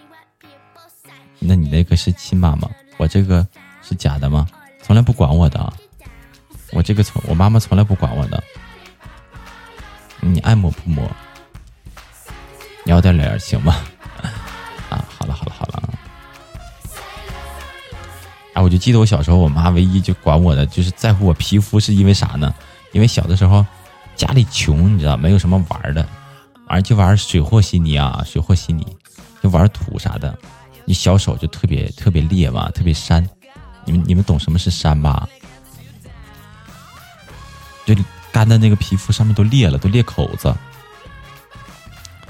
[1.38, 2.70] 那你那个是亲妈吗？
[2.98, 3.46] 我这个
[3.80, 4.46] 是假的吗？
[4.82, 5.72] 从来不管我的，
[6.72, 8.44] 我这个从我妈妈从来不管我的。
[10.20, 11.10] 你爱抹不抹？
[12.84, 13.76] 要点脸行吗？
[14.92, 15.88] 啊，好了好了好了。
[18.62, 22.54] 我就记得我小时候，我妈唯一就管我的，就是在乎我皮肤，是因为啥呢？
[22.92, 23.64] 因为小的时候
[24.14, 26.06] 家里穷，你知道，没有什么玩的，
[26.68, 28.86] 玩就玩水和稀泥啊，水和稀泥，
[29.42, 30.36] 就玩土啥的，
[30.84, 33.26] 你小手就特别特别裂嘛，特别山。
[33.84, 35.28] 你们你们懂什么是山吧？
[37.84, 37.94] 就
[38.30, 40.54] 干的那个皮肤上面都裂了，都裂口子。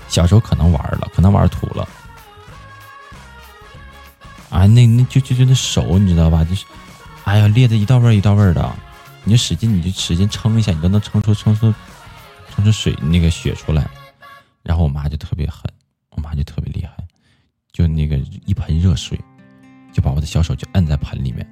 [0.08, 1.86] 小时候可能玩了，可能玩土了。
[4.52, 6.44] 啊，那那就就就那手，你知道吧？
[6.44, 6.66] 就是，
[7.24, 8.76] 哎呀，裂的一道味儿一道味儿的，
[9.24, 11.74] 你就使劲，你就使劲撑一下，你都能撑出撑出
[12.54, 13.88] 撑出水那个血出来。
[14.62, 15.62] 然后我妈就特别狠，
[16.10, 16.92] 我妈就特别厉害，
[17.72, 19.18] 就那个一盆热水，
[19.90, 21.44] 就把我的小手就摁在盆里面，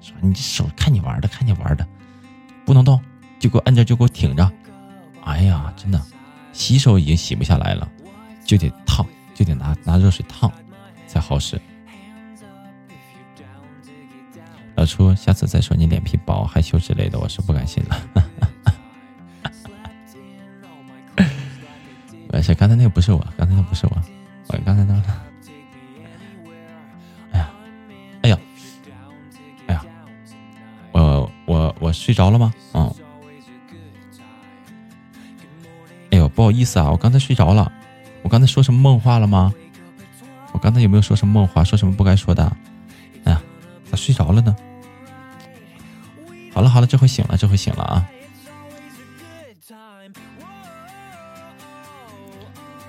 [0.00, 1.86] 说：“你这手看你玩的，看你玩的，
[2.64, 2.98] 不能动，
[3.40, 4.50] 就给我摁着，就给我挺着。”
[5.24, 6.00] 哎呀，真的，
[6.52, 7.90] 洗手已经洗不下来了，
[8.46, 9.04] 就得烫，
[9.34, 10.50] 就得拿拿热水烫
[11.08, 11.60] 才好使。
[14.80, 17.94] 老初，下次再说你脸皮薄、害羞之类的，我是不敢信的。
[22.32, 24.02] 没事，刚才那个不是我，刚才那不是我，
[24.46, 24.94] 我刚才那……
[27.32, 27.50] 哎呀，
[28.22, 28.38] 哎呀，
[29.66, 29.84] 哎呀，
[30.92, 32.50] 我我我睡着了吗？
[32.72, 32.90] 嗯。
[36.10, 37.70] 哎呦，不好意思啊，我刚才睡着了。
[38.22, 39.52] 我刚才说什么梦话了吗？
[40.52, 41.62] 我刚才有没有说什么梦话？
[41.62, 42.50] 说什么不该说的？
[43.24, 43.42] 哎呀。
[43.90, 44.56] 咋睡着了呢？
[46.52, 48.06] 好了好了，这回醒了，这回醒了啊！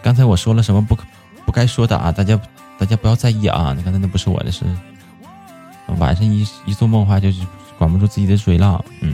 [0.01, 0.97] 刚才我说了什么不
[1.45, 2.11] 不该说的啊？
[2.11, 2.39] 大家
[2.77, 3.73] 大家不要在意啊！
[3.77, 4.65] 你刚才那不是我的，事
[5.99, 7.45] 晚上一一做梦话就是
[7.77, 9.13] 管不住自己的嘴了，嗯。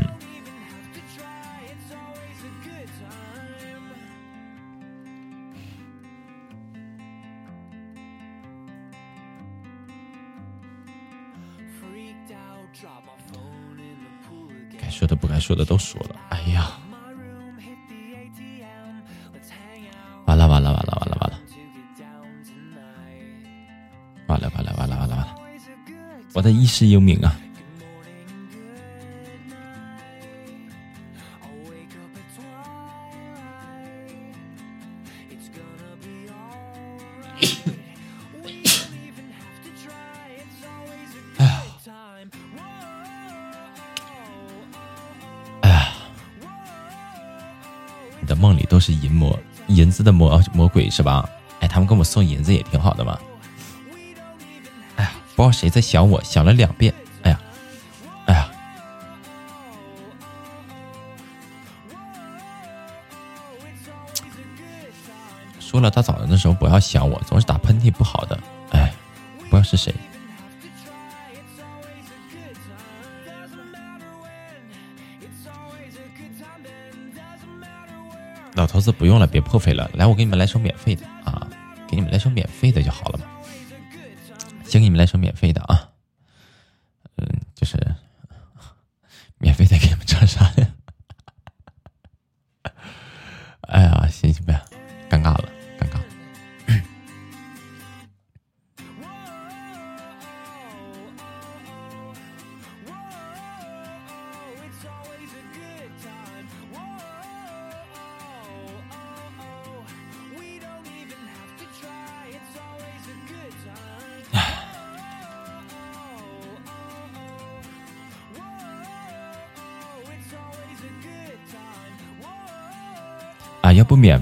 [14.87, 16.71] 该说的不该说的都说了，哎呀！
[20.25, 21.37] 完了完了完了完了完了！
[24.27, 25.35] 完了完了完了完了完了！
[26.33, 27.35] 我的一世英名啊！
[50.07, 51.27] 的魔魔鬼是吧？
[51.59, 53.19] 哎，他们给我送银子也挺好的嘛。
[54.95, 56.93] 哎呀，不知道谁在想我，想了两遍。
[57.23, 57.39] 哎呀，
[58.25, 58.49] 哎呀，
[65.59, 68.39] 说了大早上的时候不要想我，总是打喷嚏不好的。
[68.71, 68.93] 哎，
[69.39, 69.93] 不知道是谁。
[78.77, 79.89] 老头子不用了，别破费了。
[79.95, 81.47] 来，我给你们来首免费的啊，
[81.89, 83.25] 给你们来首免费的就好了嘛。
[84.65, 85.76] 先给你们来首免费的啊，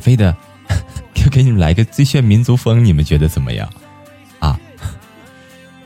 [0.06, 0.38] 飞的，
[1.16, 3.68] 就给你们来个最炫民族风，你们觉得怎么样？
[4.38, 4.60] 啊，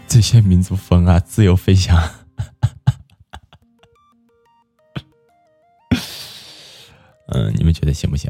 [0.10, 1.98] 最炫民族风啊，自由飞翔。
[7.32, 8.30] 嗯，你们觉得行不行？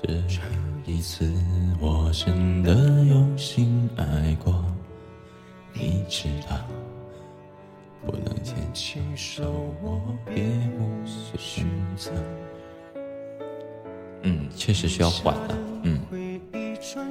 [0.00, 0.12] 这
[0.86, 1.28] 一次，
[1.80, 2.72] 我真的
[3.04, 4.64] 用心爱过，
[5.72, 6.56] 你知道。
[8.06, 10.44] 不能牵起手，我别
[10.78, 11.04] 无
[11.36, 12.12] 选择。
[14.22, 15.58] 嗯，确实需要缓的。
[15.82, 16.00] 嗯。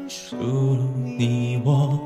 [0.09, 1.99] 除了你我，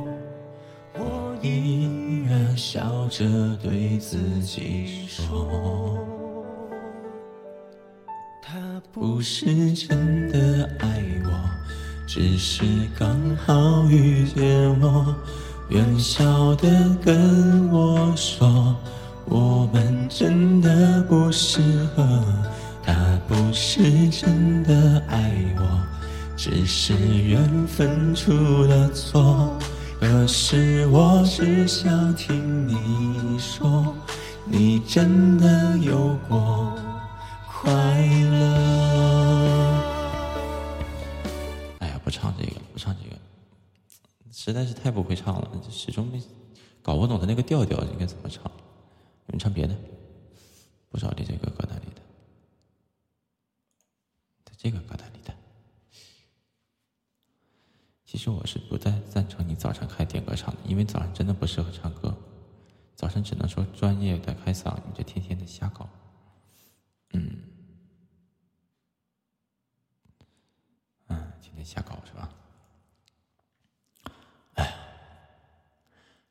[0.95, 5.97] 我依然笑着对自己说，
[8.93, 11.31] 不是真的爱我，
[12.05, 12.65] 只是
[12.99, 14.43] 刚好遇见
[14.81, 15.15] 我。
[15.69, 16.67] 远笑的
[17.01, 18.75] 跟我说，
[19.23, 21.61] 我们真的不适
[21.95, 22.05] 合。
[22.83, 22.93] 他
[23.29, 25.79] 不是真的爱我，
[26.35, 28.33] 只是缘分出
[28.63, 29.57] 了错。
[30.01, 33.95] 可是我只想听你说，
[34.43, 36.75] 你真的有过
[37.61, 38.41] 快乐。
[41.79, 43.15] 哎呀，不唱这个，不唱这个。
[44.31, 46.19] 实在是太不会唱了，始终没
[46.81, 48.51] 搞不懂他那个调调应该怎么唱。
[49.27, 49.77] 你们唱别的，
[50.89, 52.01] 不知道这些歌歌哪里的。
[54.57, 55.33] 这个歌单里的。
[58.05, 62.15] 其实我是不太赞成你早上开点歌唱的，因为早上真的不适合唱歌，
[62.95, 65.87] 早上只能说专业的开嗓，你这天天的瞎搞。
[67.13, 67.39] 嗯，
[71.53, 72.29] 嗯，天瞎搞是吧？
[74.55, 74.65] 哎，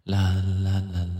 [0.05, 0.19] 啦
[0.65, 1.05] 啦啦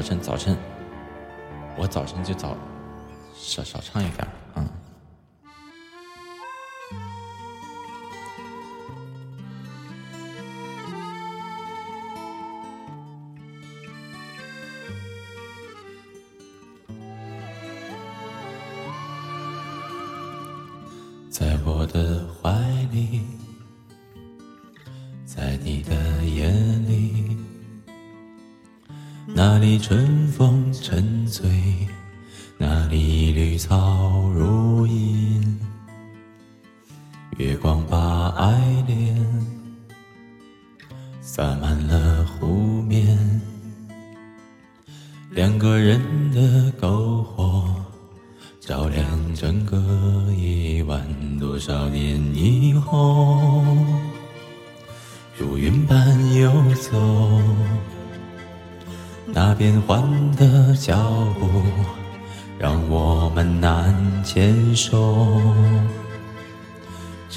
[0.00, 0.56] 早晨早晨，
[1.76, 2.56] 我早晨就早
[3.34, 4.26] 少少唱一点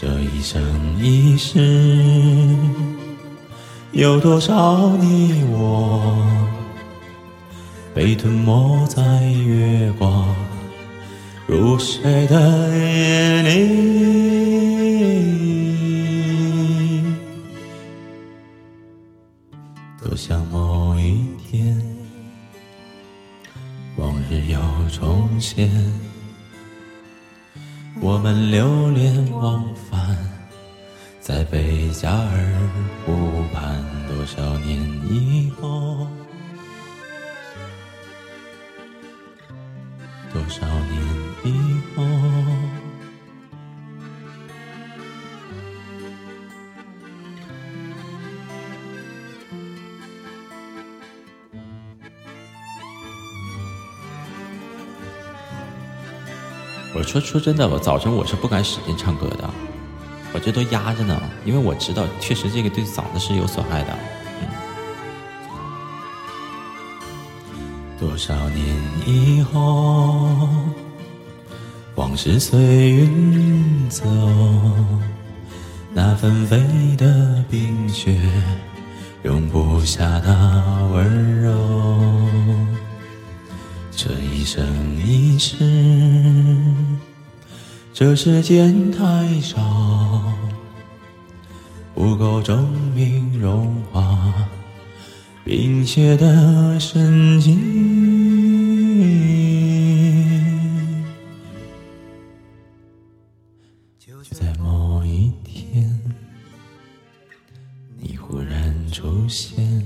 [0.06, 0.62] 这一生
[1.02, 1.62] 一世，
[3.94, 6.28] 有多少你我
[7.96, 10.28] 被吞没在月光。
[11.48, 12.36] 如水的
[12.76, 13.54] 夜里，
[20.04, 21.82] 多想某一天，
[23.96, 25.72] 往日又重现，
[28.02, 29.83] 我们流连忘返
[31.24, 32.54] 在贝加尔
[33.06, 34.78] 湖畔，多少年
[35.10, 36.06] 以后。
[40.34, 41.02] 多少年
[41.46, 42.04] 以后，
[56.94, 59.50] 我说说真的，我早晨我是不敢使劲唱歌的，
[60.46, 63.98] 这都压着呢，因为我知道确实这个对嗓子是有损害的。
[68.00, 68.76] 多少年
[69.06, 70.50] 以后，
[71.96, 74.04] 往事随云走，
[75.94, 76.58] 那纷飞
[76.98, 78.20] 的冰雪
[79.22, 81.54] 容不下那温柔。
[83.96, 84.66] 这一生
[84.98, 85.56] 一世，
[87.94, 90.03] 这世间太少，
[92.24, 94.34] 够证明融化。
[95.44, 97.60] 冰雪的深情，
[104.00, 106.00] 就在某一天，
[108.00, 109.86] 你忽然出现，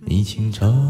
[0.00, 0.85] 你清澈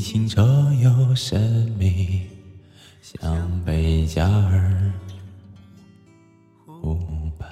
[0.00, 0.42] 清澈
[0.82, 2.26] 又神秘，
[3.02, 4.92] 像贝加尔。
[6.66, 7.48] 湖畔。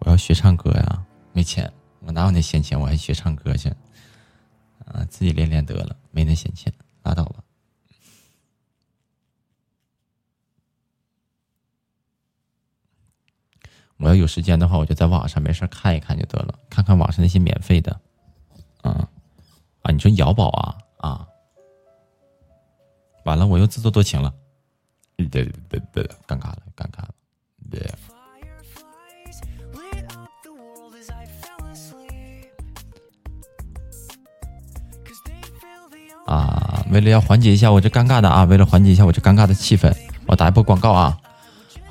[0.00, 2.78] 我要学唱歌呀，没钱，我哪有那闲钱？
[2.78, 3.68] 我还学唱歌去？
[4.84, 6.72] 啊，自己练练得了，没那闲钱，
[7.04, 7.41] 拉倒吧。
[13.98, 17.92] 我要有时间的话，我就在网上没事看一看就得了，看看网上那些免费的，
[18.82, 19.08] 啊
[19.82, 19.92] 啊！
[19.92, 21.26] 你说瑶宝啊啊！
[23.24, 24.32] 完了，我又自作多情了，
[25.16, 27.10] 对对对对，尴尬了，尴尬了，
[27.70, 27.88] 对。
[36.26, 39.94] 啊，为了要缓解一下我这尴尬的啊，为了缓解一下我这尴尬的气氛，
[40.26, 41.16] 我打一波广告啊。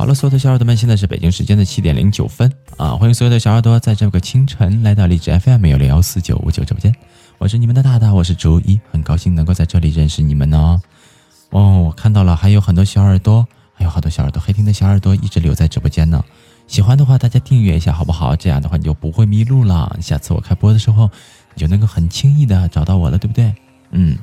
[0.01, 2.95] 好了，所有的小耳朵们，现在是北京时间的七点零九分啊！
[2.95, 6.91] 欢迎所有的小耳朵在这个清晨来到荔枝 FM 幺零幺四九五九直播间，
[7.37, 10.81] 我是你们的大大，我是周一，很高兴能够在这里认识你们呢。
[11.51, 16.25] 哦，我看到了，还有很多小耳朵，还有好多小耳朵，黑听的小耳朵一直留在直播间呢。
[16.65, 18.35] 喜欢的话，大家订阅一下好不好？
[18.35, 19.95] 这样的话你就不会迷路了。
[20.01, 21.11] 下次我开播的时候，
[21.53, 23.53] 你就能够很轻易的找到我了，对不对？
[23.91, 24.17] 嗯。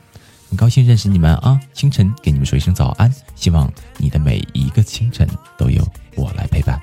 [0.48, 1.60] 很高兴认识你们啊！
[1.74, 5.28] 清晨给你们说一声早安，希望你的每一个清晨
[5.58, 5.86] 都有
[6.16, 6.80] 我来陪伴。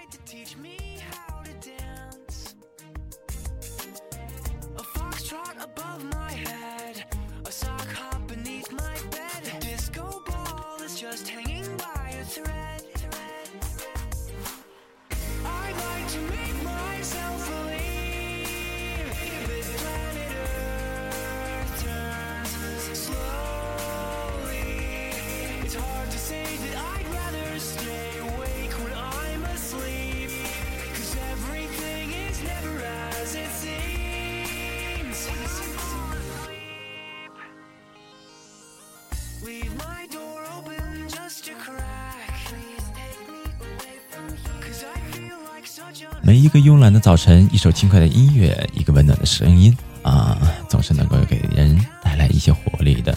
[46.56, 50.40] 个慵懒的早晨，一首轻快的音乐，一个温暖的声音啊，
[50.70, 53.14] 总是能够给人带来一些活力的。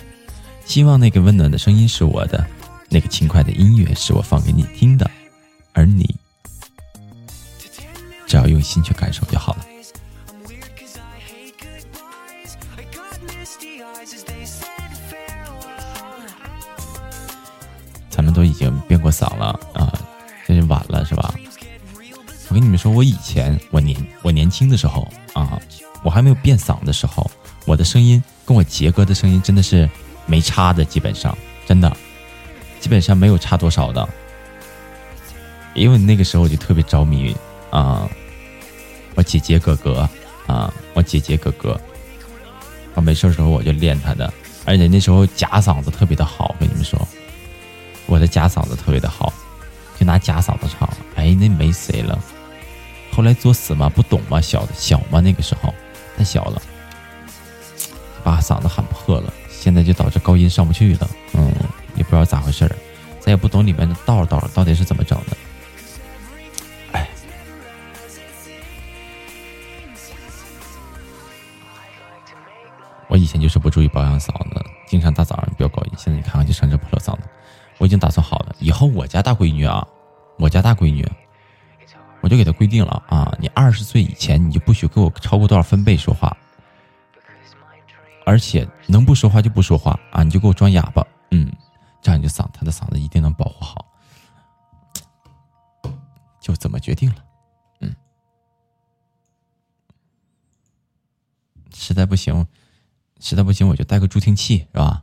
[0.64, 2.44] 希望那个温暖的声音是我的，
[2.88, 5.08] 那个轻快的音乐是我放给你听的，
[5.72, 6.16] 而你
[8.26, 9.64] 只要用心去感受就好了。
[18.10, 19.96] 咱们都已经变过嗓了啊，
[20.44, 21.32] 这就晚了是吧？
[22.48, 25.60] 我跟你们说，我以前我年我年轻的时候啊，
[26.02, 27.30] 我还没有变嗓的时候，
[27.66, 29.88] 我的声音跟我杰哥的声音真的是
[30.24, 31.36] 没差的，基本上
[31.66, 31.94] 真的，
[32.80, 34.08] 基本上没有差多少的。
[35.74, 37.36] 因为那个时候我就特别着迷
[37.70, 38.08] 啊，
[39.14, 40.08] 我姐姐哥哥
[40.46, 41.78] 啊，我姐姐哥哥，
[42.94, 44.32] 我没事的时候我就练他的，
[44.64, 46.98] 而且那时候假嗓子特别的好，跟你们说，
[48.06, 49.30] 我的假嗓子特别的好，
[50.00, 52.18] 就拿假嗓子唱，哎，那没谁了。
[53.18, 55.74] 后来作死嘛，不懂嘛，小小嘛，那个时候
[56.16, 56.62] 太小了，
[58.22, 61.52] 把嗓子喊破了，现在就导致高音上不去了，嗯，
[61.96, 62.70] 也不知道咋回事儿，
[63.18, 65.36] 咱也不懂里面的道道到底是怎么整的，
[66.92, 67.08] 哎，
[73.08, 77.22] 我以前就是不注意保养嗓子，经常大早上飙高音，现在你看看就上这破了嗓子，
[77.78, 79.84] 我已经打算好了，以后我家大闺女啊，
[80.38, 81.04] 我家大闺女。
[82.20, 86.36] 我就给他规定了啊，你二十岁以前你就不许给我超过多少分贝说话，
[88.26, 91.50] 而且能不说话就不说话啊，你就给我装哑巴，嗯，
[92.02, 93.86] 这样你就嗓他的嗓子一定能保护好，
[96.40, 97.24] 就这么决定了，
[97.80, 97.94] 嗯，
[101.74, 102.46] 实在不行，
[103.20, 105.02] 实在不行我就带个助听器是吧？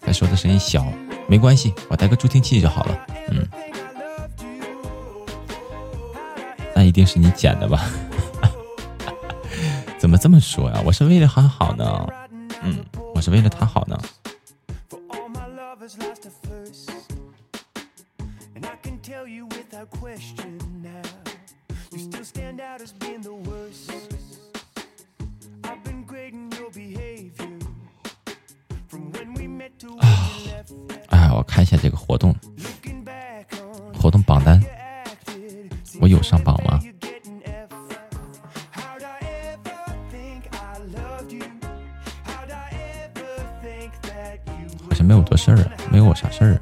[0.00, 0.90] 再说的声音小
[1.28, 3.46] 没关系，我带个助听器就好了，嗯。
[6.88, 7.84] 一定是你剪的吧？
[10.00, 10.80] 怎么这么说呀？
[10.86, 12.08] 我是为了他好呢，
[12.62, 12.82] 嗯，
[13.14, 13.98] 我是为了他好呢。
[30.00, 30.08] 啊，
[31.10, 32.34] 哎，我看一下这个活动，
[33.94, 34.58] 活动榜单。
[36.00, 36.67] 我有上榜吗？
[45.56, 46.60] 事儿啊，没有我啥事儿啊。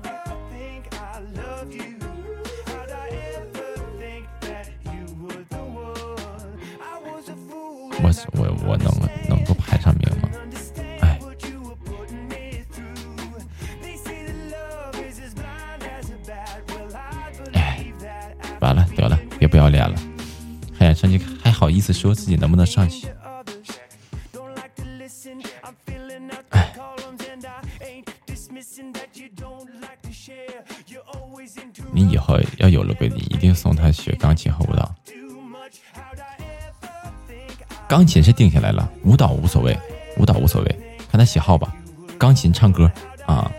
[7.99, 8.93] 我我我能
[9.28, 10.28] 能够排上名吗？
[11.01, 11.18] 哎，
[17.53, 17.84] 哎，
[18.61, 19.18] 完了，得了。
[19.39, 19.97] 别不要脸了，
[20.78, 23.05] 还想上去，还好意思说自己能不能上去？
[37.89, 39.78] 钢琴是定下来了，舞蹈无所谓，
[40.18, 40.78] 舞蹈无所谓，
[41.11, 41.74] 看他喜好吧。
[42.18, 42.91] 钢琴、唱歌
[43.26, 43.51] 啊，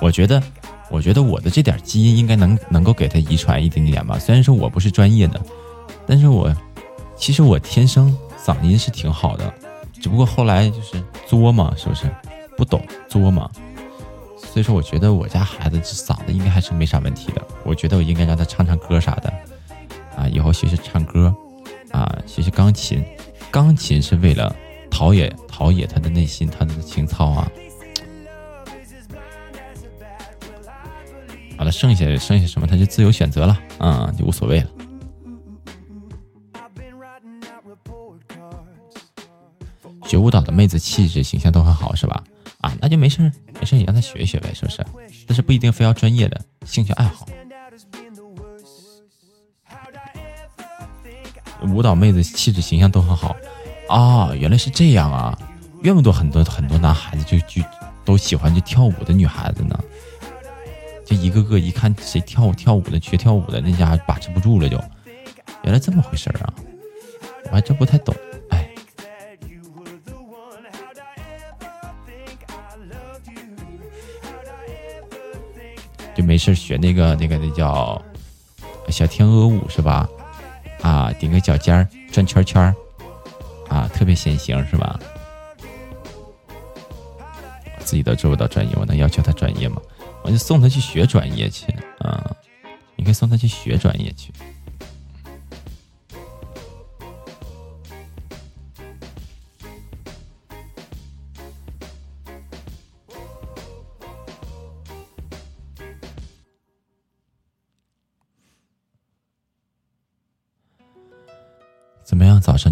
[0.00, 0.42] 我觉得。
[0.90, 4.18] 我觉得我的这点基因应该能能够给他遗传一点点吧。
[4.18, 5.38] 虽然说我不是专业的，
[6.06, 6.50] 但是我
[7.14, 9.52] 其实我天生嗓音是挺好的，
[10.00, 12.10] 只不过后来就是作嘛，是不是？
[12.56, 13.50] 不懂作嘛。
[14.38, 17.42] 所以说，我觉得我家孩子这嗓子应该还是没啥问题的。
[17.64, 19.30] 我觉得我应该让他唱唱歌啥的，
[20.16, 21.34] 啊，以后学学唱歌，
[21.90, 23.04] 啊，学学钢琴。
[23.50, 24.54] 钢琴是为了
[24.90, 27.50] 陶冶陶冶他的内心，他的情操啊。
[31.56, 34.70] 好了，剩下剩下什么他就自由选择了，啊，就无所谓了。
[40.04, 42.22] 学舞蹈的妹子气质形象都很好，是吧？
[42.60, 43.30] 啊，那就没事
[43.60, 44.84] 没事你让她学一学呗，是不是？
[45.26, 47.28] 但是不一定非要专业的，兴趣爱好。
[51.62, 53.36] 舞蹈妹子气质形象都很好。
[53.88, 55.38] 啊，原来是这样啊，
[55.82, 57.66] 怪不得很多很多男孩子就就
[58.04, 59.78] 都喜欢就跳舞的女孩子呢，
[61.06, 64.78] 就一个个一看谁跳跳舞的学跳舞的那家把持不住了就，
[65.62, 66.52] 原来这么回事啊，
[67.46, 68.14] 我还真不太懂。
[76.14, 78.02] 就没事学那个那个那叫
[78.88, 80.08] 小天鹅舞是吧？
[80.82, 82.74] 啊，顶个脚尖儿转圈圈儿，
[83.68, 84.98] 啊，特别显形是吧？
[87.80, 89.80] 自己都做不到专业，我能要求他专业吗？
[90.22, 92.30] 我就送他去学专业去啊！
[92.96, 94.32] 你可以送他去学专业去。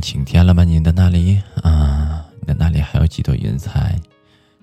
[0.07, 0.63] 晴天了吗？
[0.63, 2.25] 你的那里啊？
[2.39, 4.01] 你的那里还有几朵云彩？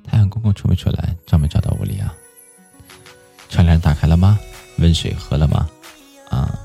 [0.01, 1.13] 太阳公公出没出来？
[1.25, 2.15] 照没照到屋里啊？
[3.49, 4.39] 窗帘打开了吗？
[4.77, 5.69] 温水喝了吗？
[6.29, 6.57] 啊？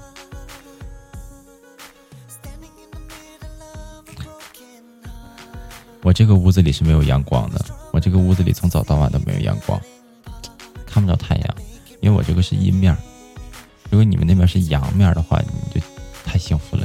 [6.03, 9.81] 我这个屋子里是没有阳光的，我这个屋子里从早到晚都没有阳光，
[10.87, 11.57] 看不着太阳，
[12.01, 12.97] 因为我这个是阴面。
[13.91, 15.81] 如果你们那边是阳面的话，你们就
[16.25, 16.78] 太幸福了，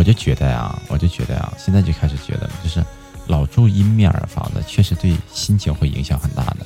[0.00, 2.82] 我就觉得呀，我就觉得呀，现在就开始觉得，就是
[3.26, 6.64] 老住阴面的房子，确实对心情会影响很大的，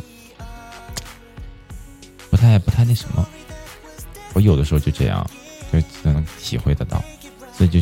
[2.31, 3.27] 不太不太那什么。
[4.35, 5.29] 我有的时候就这样，
[5.73, 7.03] 就能体会得到，
[7.53, 7.81] 所以就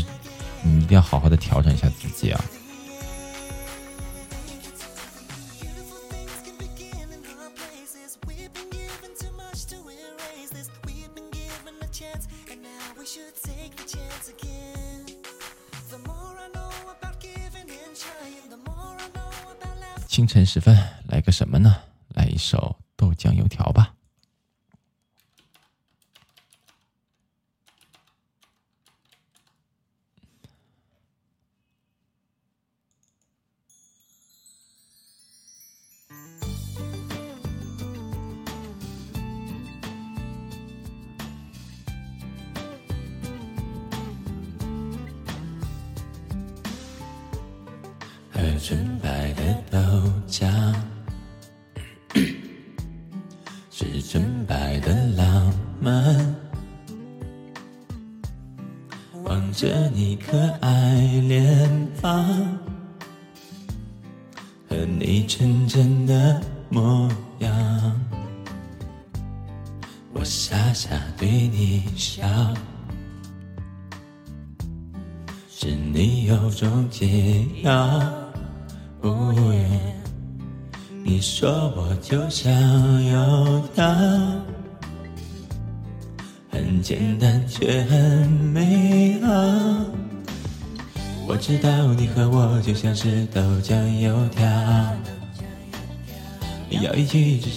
[0.62, 2.42] 你一定要好好的调整一下自己啊。
[20.42, 20.76] 晨时分，
[21.06, 21.76] 来个什么呢？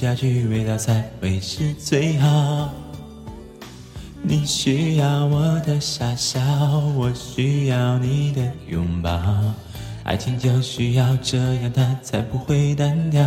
[0.06, 2.70] 下去，味道才会是最好。
[4.22, 6.40] 你需要我的傻笑，
[6.96, 9.20] 我需要你的拥抱。
[10.04, 13.24] 爱情就需要这样，它才不会单调。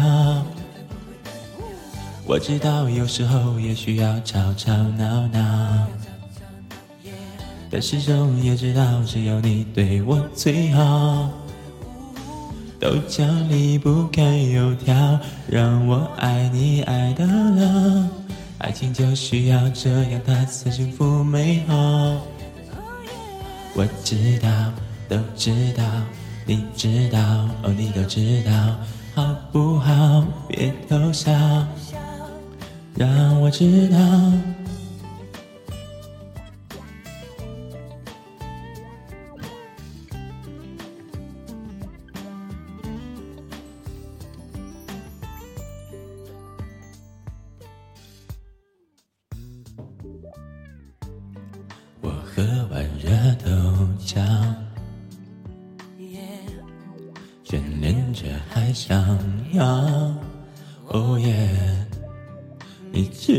[2.25, 5.85] 我知道有时候也需要吵吵闹闹，
[7.69, 11.29] 但始终也知道只有你对我最好。
[12.89, 18.09] 豆浆离不开油条，让我爱你爱到老。
[18.57, 21.75] 爱情就需要这样，它才幸福美好。
[23.75, 24.49] 我知道，
[25.07, 25.85] 都知道。
[26.47, 27.21] 你知道，
[27.63, 28.53] 哦，你都知道，
[29.15, 30.25] 好不好？
[30.49, 31.31] 别偷笑，
[32.95, 33.99] 让我知道。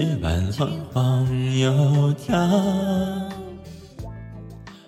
[0.09, 2.35] 一直般晃晃悠跳，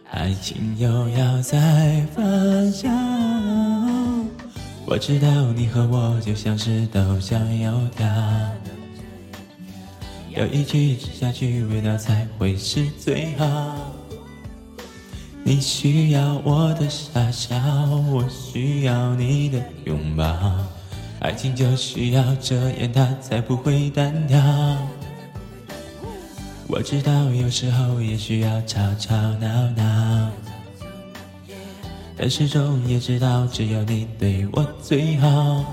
[0.10, 2.24] 爱情又要再发
[2.72, 2.90] 酵。
[4.88, 8.08] 我知道你和我就像是豆浆油条。
[10.32, 13.46] 要一起吃下去，味道才会是最好。
[15.44, 17.56] 你需要我的傻笑，
[18.12, 20.26] 我需要你的拥抱。
[21.20, 24.42] 爱情就需要这样，它才不会单调。
[26.74, 30.32] 我知道有时候也需要吵吵闹闹，
[32.16, 35.66] 但始终也知道，只有你对我最好。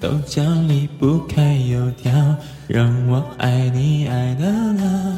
[0.00, 2.10] 豆浆离不开油条，
[2.66, 5.12] 让我爱你爱到老。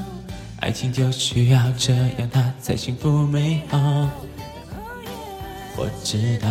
[0.59, 3.79] 爱情就需要这样，它才幸福美好。
[5.77, 6.49] 我知道，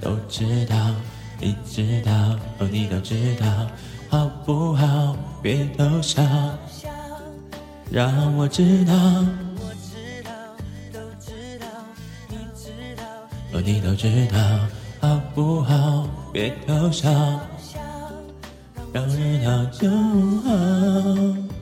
[0.00, 0.76] 都知道，
[1.40, 2.12] 你知道，
[2.60, 3.66] 哦，你都知道，
[4.08, 5.16] 好不好？
[5.42, 6.22] 别偷笑，
[7.90, 8.94] 让我知道，
[13.52, 14.38] 哦，你都知道，
[15.00, 16.06] 好不好？
[16.32, 17.10] 别偷笑。
[18.92, 21.57] 让知道就好。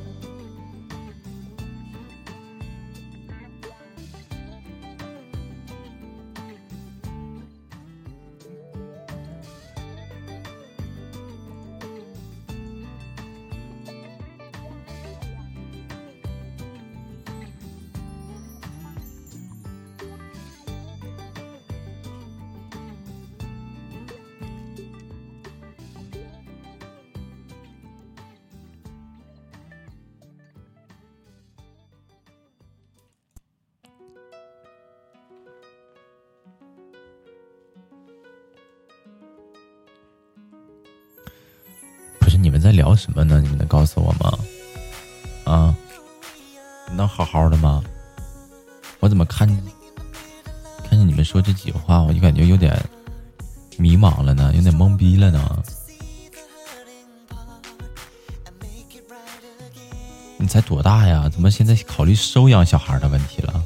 [61.67, 63.63] 在考虑收养小孩的问题了？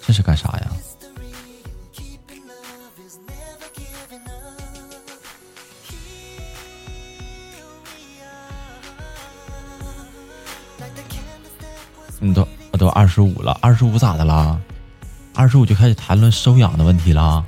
[0.00, 0.72] 这是干啥呀？
[12.22, 14.60] 你都我都二十五了，二十五咋的了？
[15.34, 17.44] 二十五就开始谈论收养的问题了？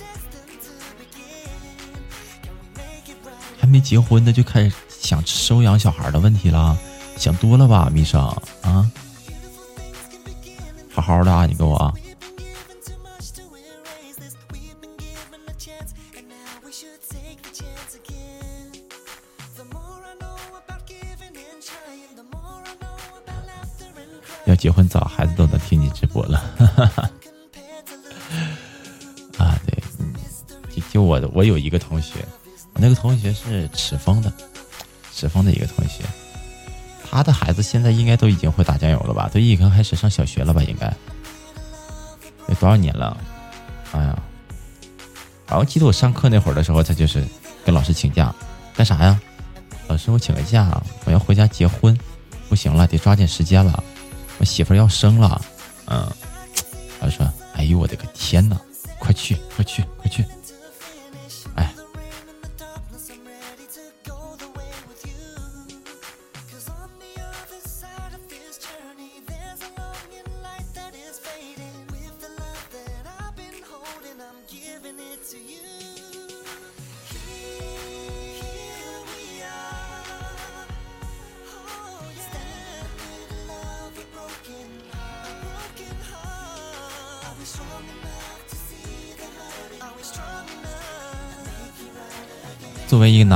[3.58, 6.76] 还没结婚的就开始想收养小孩的问题了？
[7.18, 8.20] 想多了吧，米生
[8.62, 8.90] 啊？
[11.02, 11.92] 好好的啊，你给我啊。
[24.44, 26.38] 要结婚早，孩子都能听你直播了。
[29.38, 29.82] 啊，对，
[30.70, 32.24] 就就我我有一个同学，
[32.74, 34.32] 我那个同学是赤峰的，
[35.12, 36.04] 赤峰的一个同学，
[37.12, 39.28] 他的孩子现在应该都已经会打酱油了吧？
[39.32, 40.62] 都已经开始上小学了吧？
[40.62, 40.92] 应该
[42.48, 43.14] 有多少年了？
[43.92, 44.18] 哎呀，
[45.46, 47.22] 然后记得我上课那会儿的时候，他就是
[47.66, 48.34] 跟老师请假，
[48.74, 49.20] 干啥呀？
[49.88, 51.96] 老师，我请个假，我要回家结婚，
[52.48, 53.84] 不行了，得抓紧时间了。
[54.38, 55.38] 我媳妇儿要生了，
[55.86, 56.10] 嗯，
[56.98, 58.58] 他说：“哎呦，我的个天哪，
[58.98, 60.24] 快去，快去，快去！”，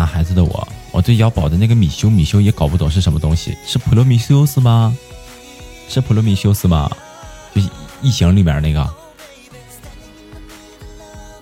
[0.06, 4.96] 孩子的我，我对腰宝的那个米修米修也搞不懂是什么东西，是普罗米修斯吗？
[5.88, 6.90] 是普罗米修斯吗？
[7.54, 7.60] 就
[8.00, 8.88] 异形里面那个，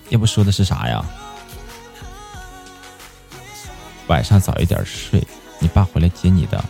[0.09, 1.05] 要不说的是啥呀？
[4.07, 5.25] 晚上早一点睡，
[5.59, 6.63] 你爸回来接你的，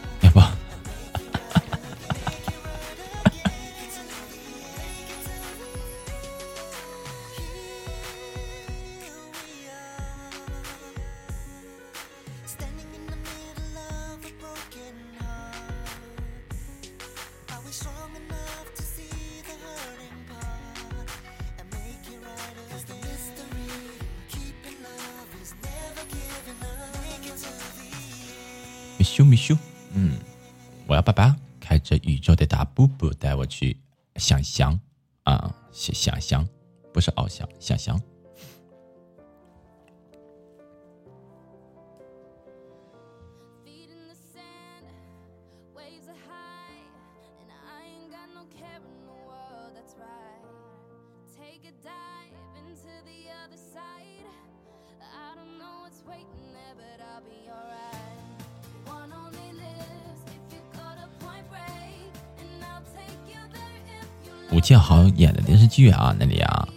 [66.05, 66.67] 啊，那里啊，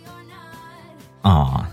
[1.20, 1.70] 啊，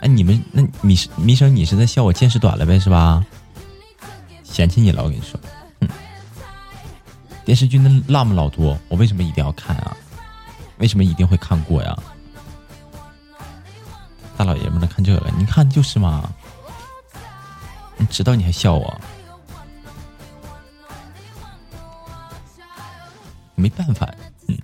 [0.00, 3.24] 哎，你们那米米生，你是在笑我见识短了呗，是吧？
[4.42, 5.38] 嫌弃你了，我跟你说，
[5.80, 5.88] 哼，
[7.44, 9.96] 电视剧那那么老多，我为什么一定要看啊？
[10.78, 11.96] 为什么一定会看过呀？
[14.36, 16.28] 大老爷们的看这个，你看就是嘛，
[17.96, 19.00] 你知道你还笑我？
[23.66, 24.08] 没办法，
[24.46, 24.56] 嗯，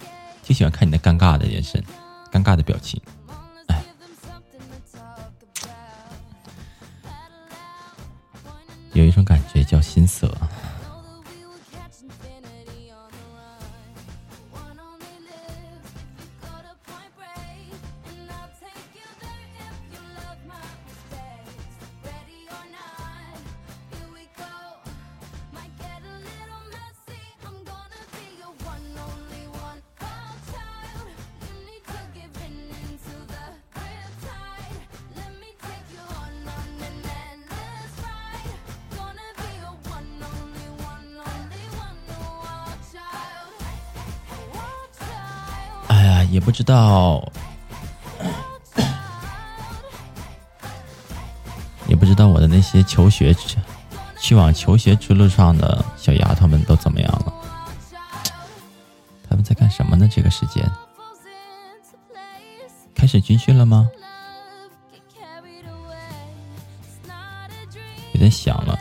[0.44, 1.82] 就喜欢看你那尴尬的眼神，
[2.30, 3.00] 尴尬的表情，
[46.32, 47.22] 也不知道，
[51.86, 53.36] 也不知道我的那些求学
[54.18, 57.34] 去往求学之路上的小丫头们都怎么样了？
[59.28, 60.08] 他们在干什么呢？
[60.10, 60.64] 这个时间
[62.94, 63.90] 开始军训了吗？
[68.14, 68.78] 有点响了。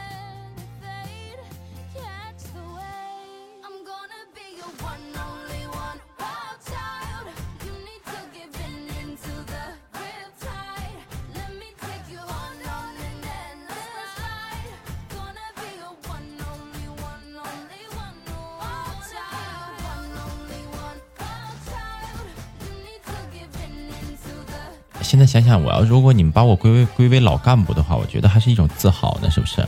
[25.51, 29.67] 现在想想，我要如果你们把我归为归为老干部的话，我觉得还是一种自豪呢，是不是？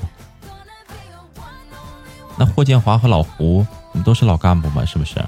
[2.37, 4.85] 那霍建华和老胡，你们都是老干部吗？
[4.85, 5.19] 是不是？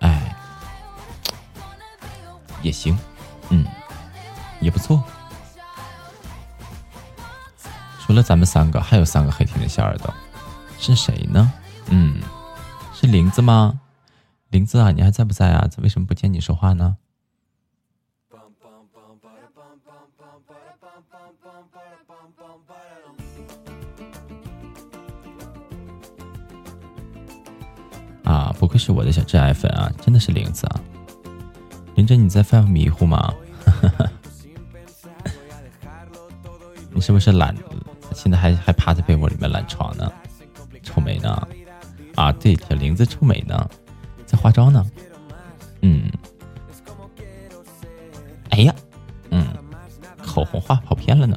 [0.00, 0.34] 哎，
[2.60, 2.98] 也行，
[3.50, 3.64] 嗯，
[4.60, 5.02] 也不错。
[8.00, 10.12] 除了咱们三个，还有三个黑天的小耳朵，
[10.78, 11.52] 是谁呢？
[11.88, 12.20] 嗯，
[12.94, 13.78] 是林子吗？
[14.50, 15.68] 林子啊，你还在不在啊？
[15.78, 16.96] 为什么不见你说话呢？
[28.76, 30.80] 愧是我的小挚爱粉啊，真的是玲子啊！
[31.94, 33.32] 林真，你在犯迷糊吗？
[36.92, 37.56] 你是不是懒？
[38.14, 40.12] 现在还还趴在被窝里面懒床呢？
[40.82, 41.48] 臭美呢？
[42.16, 43.66] 啊，对，小玲子臭美呢，
[44.26, 44.84] 在化妆呢。
[45.80, 46.12] 嗯，
[48.50, 48.74] 哎呀，
[49.30, 49.46] 嗯，
[50.22, 51.34] 口红画跑偏了呢。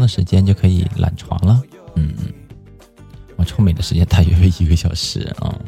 [0.00, 1.62] 的时间就可以懒床了。
[1.96, 2.32] 嗯嗯，
[3.36, 5.58] 我臭美的时间大约为一个小时啊。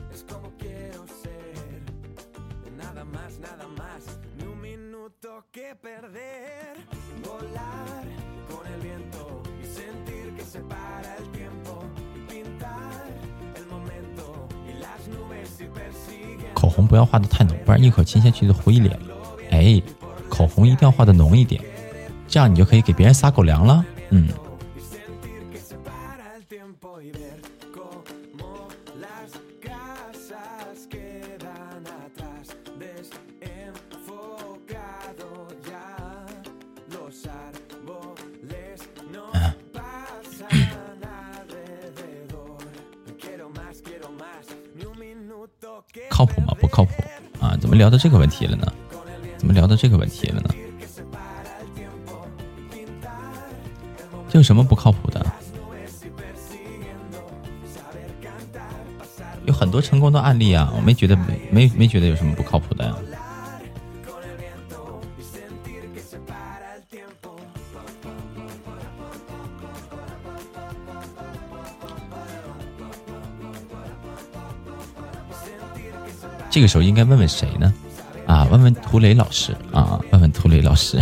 [16.54, 18.98] 口红不要画的太浓，不然一口亲下去就灰脸。
[19.50, 19.80] 哎，
[20.28, 21.62] 口红一定要画的浓一点，
[22.26, 23.84] 这样你就可以给别人撒狗粮了。
[24.10, 24.28] 嗯。
[46.10, 46.52] 靠谱吗？
[46.60, 46.92] 不靠谱。
[47.40, 48.66] 啊，怎么聊到这个问题了呢？
[49.36, 50.50] 怎么聊到这个问题了呢？
[54.28, 55.24] 这有什么不靠谱的？
[59.46, 62.94] 有很多成功的案例啊，我没觉得没没没觉得有什么不靠谱的呀。
[76.50, 77.72] 这个时候应该问问谁呢？
[78.26, 81.00] 啊，问问涂磊老师啊，问问涂磊老师。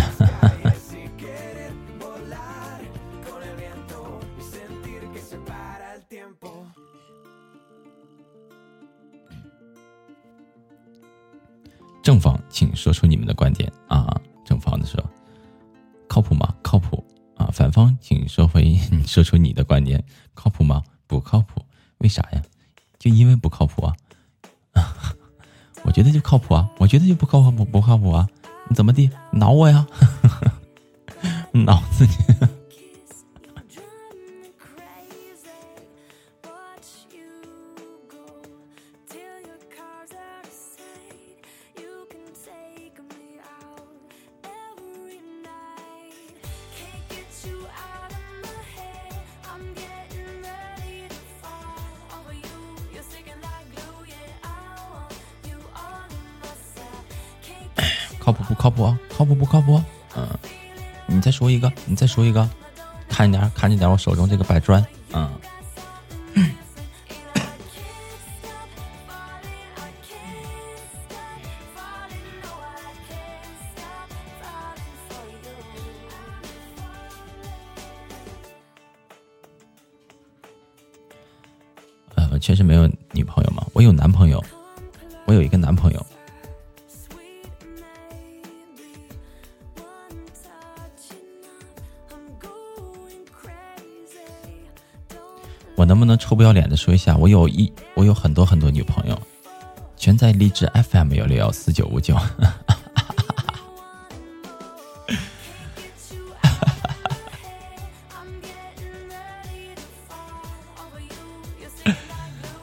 [62.17, 62.49] 出一个，
[63.11, 64.83] 看一点，看一点，我手中这个板砖，
[96.57, 97.15] 脸的说一下？
[97.17, 99.21] 我有一，我有很多很多女朋友，
[99.95, 102.17] 全在荔枝 FM 幺六幺四九五九。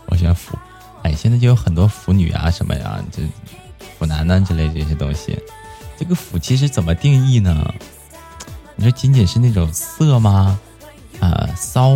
[0.08, 0.58] 我喜欢腐，
[1.04, 3.22] 哎，现在就有很多腐女啊，什么呀，这
[4.00, 5.38] 腐男呢之类这些东西。
[6.00, 7.72] 这个腐其实怎么定义呢？
[8.76, 10.60] 你说仅仅是那种色吗？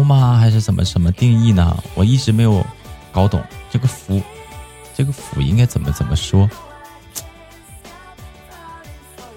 [0.07, 0.37] 吗？
[0.37, 1.83] 还是怎么什么定义呢？
[1.93, 2.65] 我一直没有
[3.11, 4.21] 搞懂这个“腐”，
[4.95, 6.49] 这个“腐”应该怎么怎么说？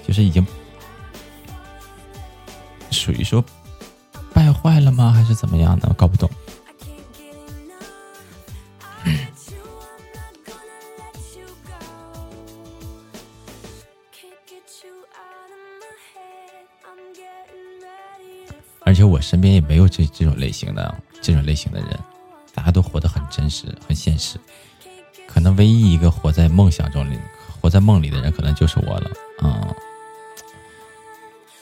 [0.06, 0.46] 就是已经
[2.92, 3.44] 属于说
[4.32, 5.10] 败坏了吗？
[5.10, 5.92] 还是怎么样的？
[5.94, 6.29] 搞不懂。
[19.00, 21.98] 而且我身边也没有这这种类型的这种类型的人，
[22.52, 24.38] 大家都活得很真实、很现实。
[25.26, 27.18] 可能唯一一个活在梦想中里、
[27.62, 29.10] 活在梦里的人，可能就是我了。
[29.42, 29.74] 嗯，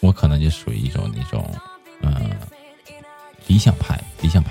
[0.01, 1.49] 我可能就属于一种那种，
[2.01, 2.29] 嗯，
[3.47, 4.43] 理想派、理想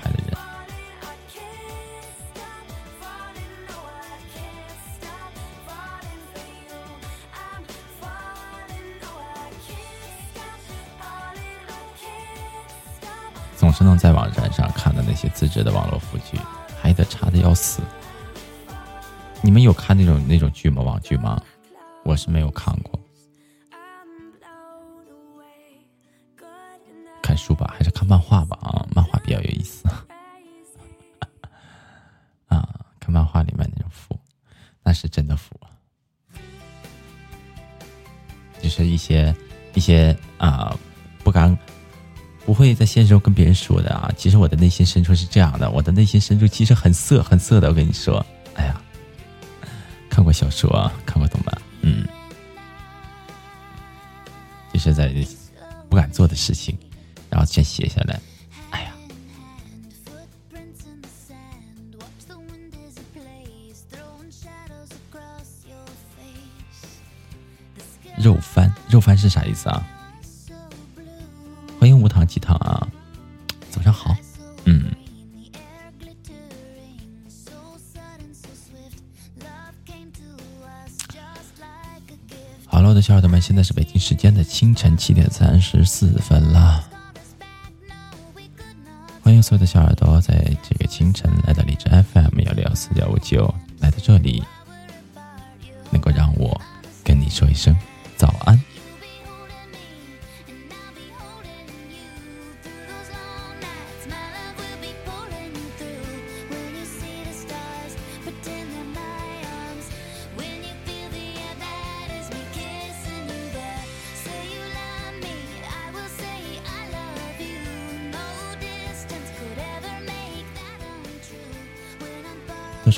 [13.78, 13.84] 的人。
[13.84, 16.36] 总是能在网站上看到那些自制的网络腐剧，
[16.80, 17.80] 还得差的要死。
[19.40, 20.82] 你们有看那种那种剧吗？
[20.82, 21.40] 网剧吗？
[22.04, 22.98] 我是没有看过。
[27.22, 28.58] 看书吧，还是看漫画吧？
[28.62, 29.86] 啊，漫画比较有意思。
[32.48, 32.68] 啊，
[32.98, 34.18] 看漫画里面那种腐，
[34.82, 35.54] 那是真的腐。
[38.60, 39.32] 就是一些
[39.74, 40.16] 一些，
[42.58, 44.10] 会在现实中跟别人说的啊！
[44.16, 47.68] 其实我的内心深处是这样的，我的内心深处其实很色很色的。
[47.68, 48.24] 我跟你说，
[48.54, 48.82] 哎呀，
[50.10, 52.04] 看过小说，看过动漫，嗯，
[54.72, 55.14] 就是在
[55.88, 56.76] 不敢做的事情，
[57.30, 58.20] 然后先写下来。
[58.70, 58.92] 哎呀，
[68.16, 69.86] 肉翻，肉翻是啥意思啊？
[72.38, 72.86] 一趟啊，
[73.68, 74.16] 早上好，
[74.64, 74.94] 嗯。
[82.64, 86.88] 好了，我的小耳朵们，现在是北京时间的清晨七点三十四分了。
[89.20, 94.44] 欢迎所有的小耳朵在这个清晨来到荔枝 FM 幺六幺四九五九，来到这里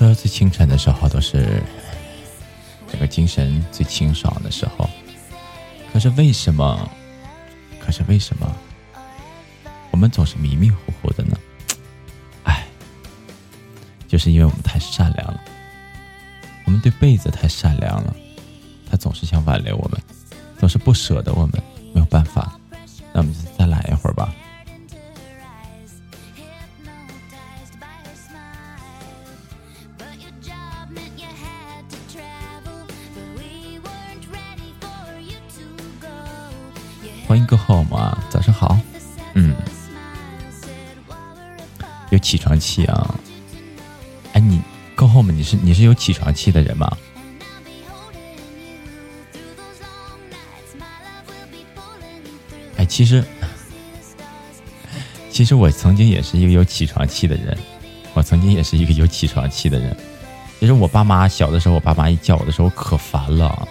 [0.07, 1.63] 说最清晨的时候都是
[2.91, 4.89] 这个精神最清爽的时候，
[5.93, 6.91] 可是为什么？
[7.79, 8.51] 可是为什么
[9.91, 11.37] 我们总是迷迷糊糊的呢？
[12.45, 12.67] 哎，
[14.09, 15.39] 就是因为我们太善良了，
[16.65, 18.17] 我们对被子太善良了，
[18.91, 20.01] 他总是想挽留我们，
[20.59, 21.63] 总是不舍得我们，
[21.93, 22.40] 没有办法，
[42.31, 43.15] 起床气啊。
[44.35, 44.61] 哎，你
[44.95, 46.97] Go Home，你是你是有起床气的人吗？
[52.77, 53.25] 哎，其实
[55.29, 57.59] 其实我曾经也是一个有起床气的人，
[58.15, 59.97] 我曾经也是一个有起床气的人。
[60.61, 63.69] 其实我爸妈小的时候，我爸妈一叫我的时候可烦了，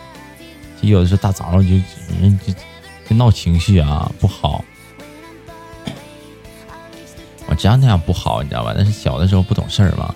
[0.81, 2.53] 就有的时候大早上就就。
[3.15, 4.63] 闹情绪啊，不好。
[7.59, 8.73] 我知道那样不好，你知道吧？
[8.73, 10.15] 但是小的时候不懂事儿嘛。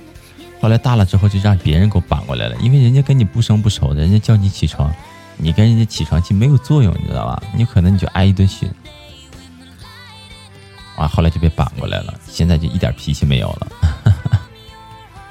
[0.61, 2.55] 后来大了之后，就让别人给我绑过来了。
[2.61, 4.89] 因为人家跟你不生不熟的，人家叫你起床，
[5.35, 7.43] 你跟人家起床气没有作用，你知道吧？
[7.53, 8.71] 你可能你就挨一顿训。
[10.95, 13.67] 啊，后来就被绑过来了，现在就一点脾气没有了。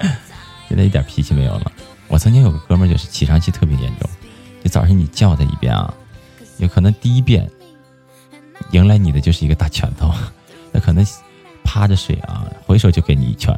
[0.69, 1.71] 现在一点脾气没有了。
[2.07, 4.07] 我曾经有个哥们儿，就是起床气特别严重，
[4.63, 5.91] 就早上你叫他一遍啊。
[6.57, 7.49] 有可能第一遍
[8.69, 10.13] 迎来你的就是一个大拳头，
[10.71, 11.03] 那可能
[11.73, 13.51] 趴着睡啊，回手就给你一拳，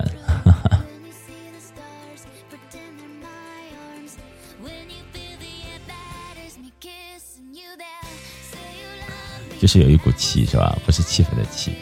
[9.60, 10.78] 就是有一股气是吧？
[10.86, 11.76] 不是气愤的气。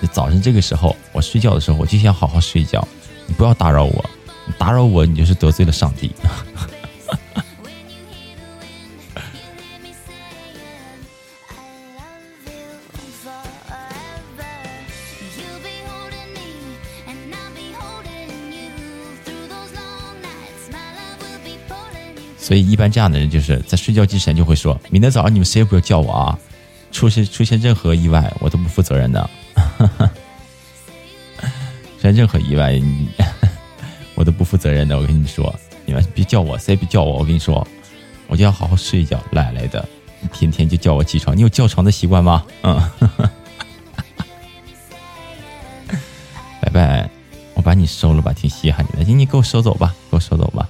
[0.00, 2.86] 就早晨这个时候，我睡觉的时候，我就想好好睡觉，
[3.26, 4.08] 你不要打扰我，
[4.56, 6.12] 打扰我，你就是得罪了上帝。
[22.46, 26.38] 所以一般这样的人就是在睡觉之前就会说：“明天早上你们谁也不要叫我啊！
[26.92, 29.28] 出现出现任何意外，我都不负责任的。
[31.96, 32.80] 出现任何意外，
[34.14, 34.94] 我都不负责任的。
[35.02, 35.52] 我跟你说，
[35.84, 37.18] 你们别叫我，谁也别叫我。
[37.18, 37.66] 我跟你说，
[38.28, 39.20] 我就要好好睡一觉。
[39.32, 39.84] 来来的，
[40.32, 42.44] 天天就叫我起床，你有叫床的习惯吗？
[42.62, 42.80] 嗯，
[46.62, 47.10] 拜拜，
[47.54, 50.68] 我把你收了吧，挺稀罕你的，你你给我收走吧，给我收走吧。”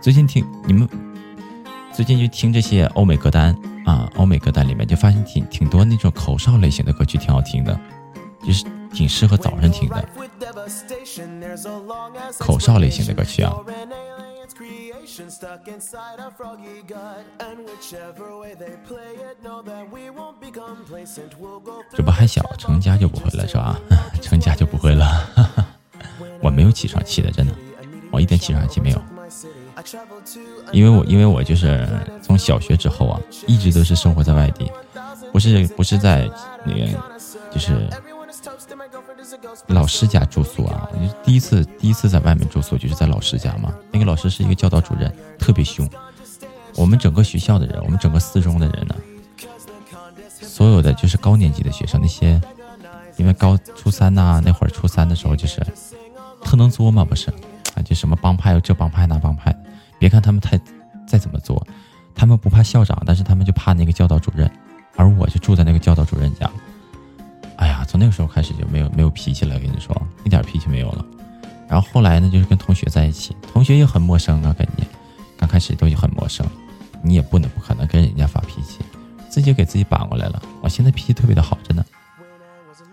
[0.00, 0.88] 最近听你们，
[1.92, 3.54] 最近就听这些欧美歌单
[3.86, 7.78] 啊，欧美歌单里面就发现挺挺多那种口哨类型的歌曲，挺好听的，
[8.46, 10.08] 就是挺适合早上听的。
[12.38, 13.54] 口哨类型的歌曲啊。
[21.96, 23.78] 这不还小，成家就不会了是吧？
[24.22, 25.06] 成家就不会了。
[26.40, 27.52] 我没有起床气的，真的，
[28.10, 29.02] 我一点起床气没有。
[30.72, 31.86] 因为我因为我就是
[32.22, 34.70] 从小学之后啊，一直都是生活在外地，
[35.32, 36.28] 不是不是在
[36.64, 36.86] 那个
[37.50, 37.88] 就是。
[39.68, 40.88] 老师家住宿啊，
[41.24, 43.72] 第一次第一次在外面住宿就是在老师家嘛。
[43.90, 45.88] 那个老师是一个教导主任，特别凶。
[46.76, 48.94] 我们整个学校的人，我们整个四中的人呢，
[50.40, 52.40] 所有的就是高年级的学生，那些
[53.16, 55.64] 因为高初三呐，那会儿初三的时候就是
[56.42, 57.30] 特能作嘛，不是
[57.76, 57.82] 啊？
[57.84, 59.54] 就什么帮派这帮派那帮派，
[59.98, 60.58] 别看他们太
[61.06, 61.64] 再怎么作，
[62.14, 64.50] 他们不怕校长，但是他们就怕那个教导主任，
[64.96, 66.50] 而我就住在那个教导主任家。
[67.56, 69.94] 哎呀，从那个时候开始就没有没有脾气了，跟你说，
[70.24, 71.04] 一点脾气没有了。
[71.68, 74.84] 然后后来呢，就是跟同学在一起，同学也很陌生啊，跟你
[75.36, 76.46] 刚开始都很陌生，
[77.02, 78.80] 你也不能不可能跟人家发脾气，
[79.28, 80.42] 自己给自己绑过来了。
[80.60, 81.84] 我现在脾气特别的好，真的。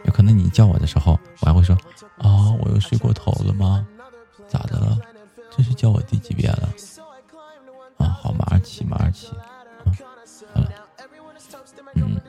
[0.05, 1.75] 有可能你叫我的时候，我还会说
[2.17, 3.85] 啊，我又睡过头了吗？
[4.47, 4.97] 咋的了？
[5.55, 6.69] 这是叫我第几遍了？
[7.97, 9.27] 啊，好，马二七，马二七，
[11.95, 12.19] 嗯，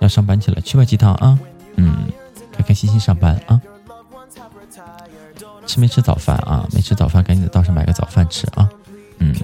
[0.00, 1.38] 要上班去了，去吧，鸡汤啊，
[1.76, 2.10] 嗯，
[2.52, 3.60] 开开心心上班啊。
[5.66, 6.66] 吃没吃早饭啊？
[6.72, 8.68] 没吃早饭，赶紧到上买个早饭吃啊。
[9.18, 9.34] 嗯，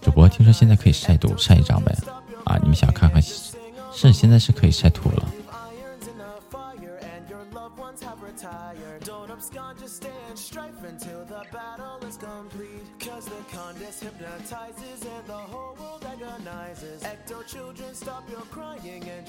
[0.00, 1.94] 主播听说现在可以晒图晒一张呗？
[2.44, 3.20] 啊，你们想看看？
[3.22, 5.28] 是现在是可以晒图了。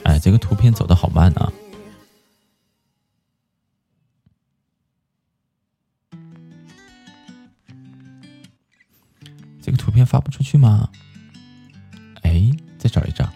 [0.03, 1.51] 哎，这个图片走的好慢啊！
[9.61, 10.89] 这个图片发不出去吗？
[12.23, 13.31] 哎，再找一张，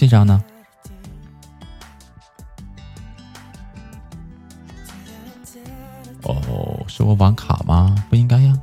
[0.00, 0.42] 这张呢？
[6.22, 7.94] 哦，是我网卡吗？
[8.08, 8.58] 不应该呀。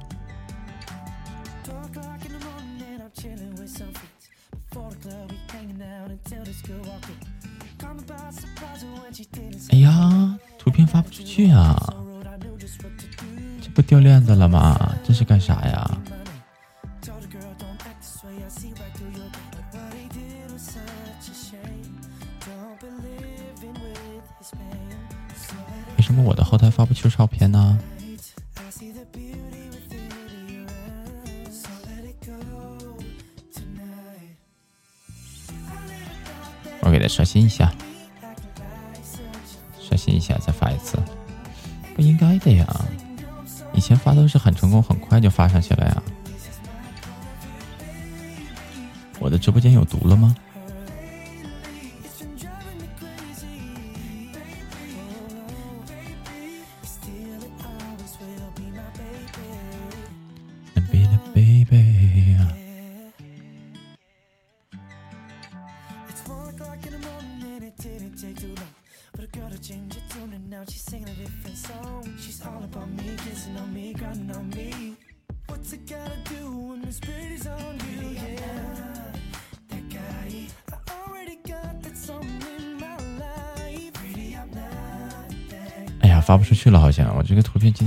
[9.69, 10.39] 哎呀！
[10.57, 11.77] 图片发不出去啊，
[13.61, 14.91] 这不掉链子了吗？
[15.03, 15.97] 这是干啥呀？
[26.97, 27.77] 修照片呢？
[36.81, 37.71] 我给他刷新一下。
[39.79, 40.97] 刷新一下再发一次，
[41.95, 42.65] 不应该的呀！
[43.73, 46.03] 以前发都是很成功，很快就发上去了呀。
[49.19, 50.35] 我的直播间有毒了吗？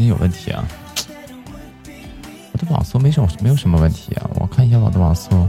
[0.00, 0.66] 今天有问题啊！
[2.52, 4.30] 我的网速没什么，没有什么问题啊！
[4.36, 5.46] 我看一下我的网速，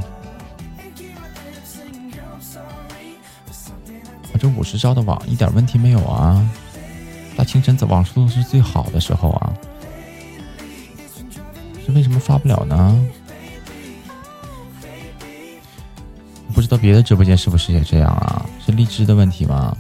[4.34, 6.46] 我这五十兆的网一点问题没有啊！
[7.38, 9.54] 大清晨的网速是最好的时候啊，
[11.88, 13.08] 这为什么发不了呢？
[16.54, 18.46] 不知道别的直播间是不是也这样啊？
[18.60, 19.78] 是荔枝的问题吗？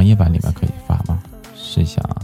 [0.00, 1.22] 网页版里面可以发吗？
[1.54, 2.16] 试一下啊。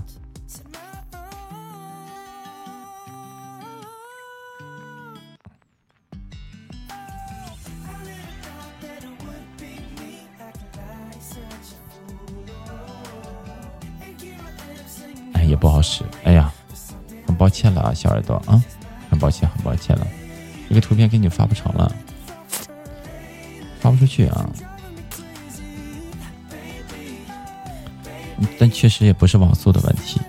[15.34, 16.02] 哎，也不好使。
[16.24, 16.50] 哎呀，
[17.26, 18.58] 很抱歉了啊，小耳朵啊，
[19.10, 20.06] 很抱歉，很抱歉了，
[20.70, 21.94] 这个图片给你发不成了，
[23.80, 24.48] 发不出去啊。
[28.58, 30.20] 但确实也不是网速的问题，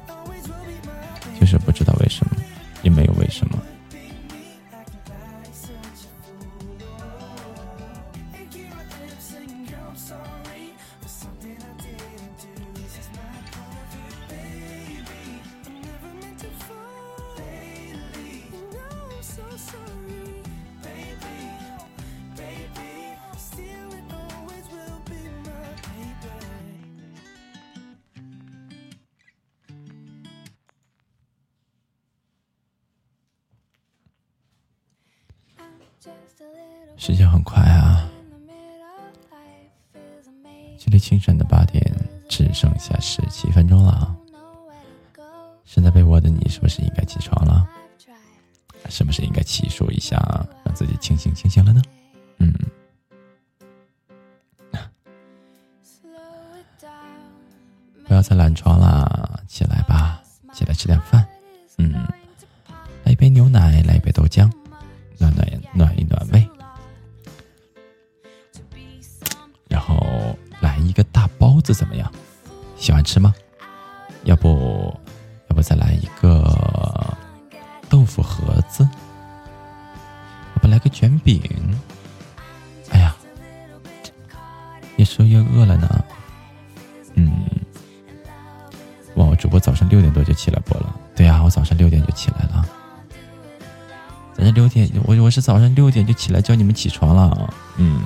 [96.27, 97.53] 起来叫你们起床了。
[97.77, 98.01] 嗯，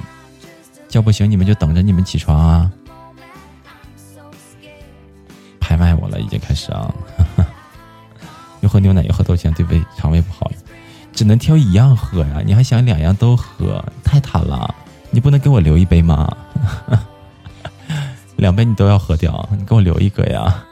[0.88, 2.72] 叫不醒你们就等着你们起床啊。
[5.60, 6.94] 拍卖我了，已经开始啊。
[8.62, 10.52] 又喝牛奶又喝豆浆，对胃肠胃不好，
[11.12, 12.44] 只能挑一样喝呀！
[12.46, 14.76] 你还想两样都喝，太贪了！
[15.10, 16.30] 你不能给我留一杯吗？
[18.38, 20.64] 两杯你都要喝掉，你给我留一个呀！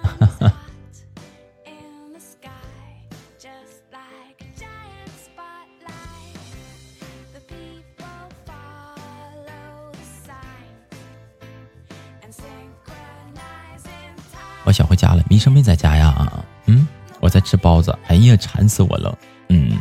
[15.40, 16.44] 想回家了，迷生没在家呀？
[16.66, 16.88] 嗯。
[17.22, 19.18] 我在吃包子，哎呀，馋死我了！
[19.50, 19.78] 嗯，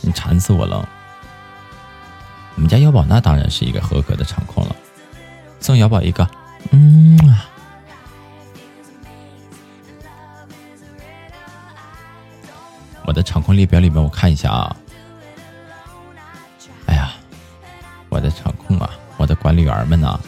[0.00, 0.88] 你馋死我了。
[2.56, 4.74] 我们家瑶宝那当然是一个合格的场控了，
[5.60, 6.28] 送瑶宝一个。
[6.72, 7.16] 嗯，
[13.04, 14.76] 我的场控列表里面我看一下啊。
[16.86, 17.12] 哎呀，
[18.08, 20.18] 我的场控啊，我的管理员们呐。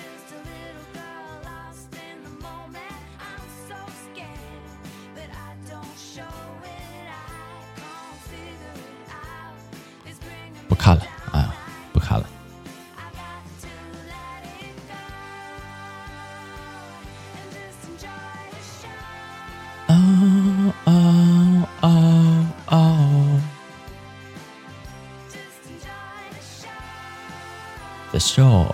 [28.23, 28.67] ，The show。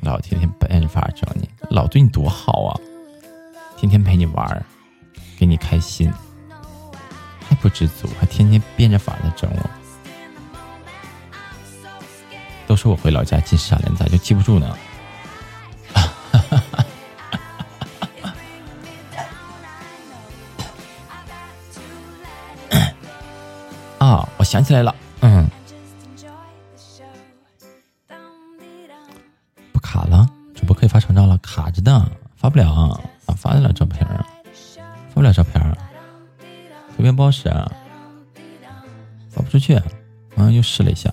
[0.00, 2.80] 老天天变着法整你，老对你多好啊！
[3.76, 4.66] 天天陪你玩，
[5.38, 6.12] 给你开心，
[7.48, 9.70] 还不知足，还天天变着法的整我。
[12.66, 14.76] 都说我回老家记傻脸，咋就记不住呢？
[24.52, 24.94] 想起来了。
[25.22, 25.48] 嗯，
[29.72, 32.06] 不卡了，主播可以发长照了，卡着的，
[32.36, 33.00] 发不了啊，
[33.34, 34.26] 发得了照片啊，
[35.08, 35.58] 发不了照片，
[36.94, 37.48] 图片不好使，
[39.30, 39.80] 发不出去，
[40.36, 41.10] 嗯，又试了一下，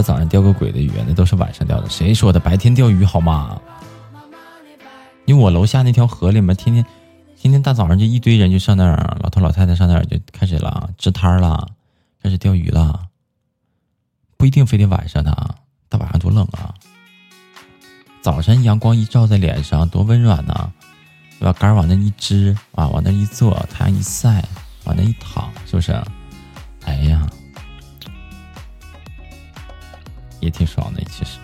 [0.00, 2.40] 大早上钓个鬼的鱼，那都是晚上钓的，谁说的？
[2.40, 3.60] 白天钓鱼好吗？
[5.26, 6.82] 因为我楼下那条河里面天天。
[7.36, 11.68] 天天大早上就一堆人就上那儿，老头老太太上那儿就开始了支摊儿了，
[12.22, 13.08] 开始钓鱼了。
[14.38, 15.54] 不一定非得晚上的，
[15.90, 16.72] 大晚上多冷啊！
[18.22, 20.70] 早晨阳光一照在脸上，多温暖呐，
[21.38, 21.52] 对吧？
[21.58, 24.42] 杆往那一支啊，往那一坐，太阳一晒，
[24.84, 25.92] 往那一躺，是不是？
[26.86, 27.26] 哎呀，
[30.40, 31.38] 也挺爽的，其实。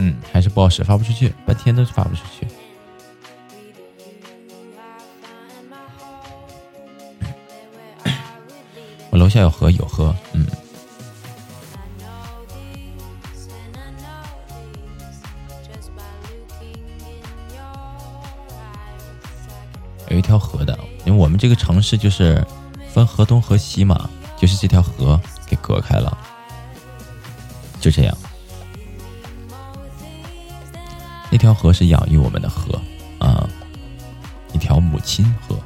[0.00, 2.47] 嗯，还是不好使，发不出去，半天都发不出去。
[9.10, 10.46] 我楼下有河，有河，嗯，
[20.08, 22.46] 有一条河的，因为我们这个城市就是
[22.92, 26.16] 分河东河西嘛，就是这条河给隔开了，
[27.80, 28.16] 就这样。
[31.30, 32.80] 那条河是养育我们的河，
[33.18, 33.48] 啊，
[34.52, 35.58] 一条母亲河。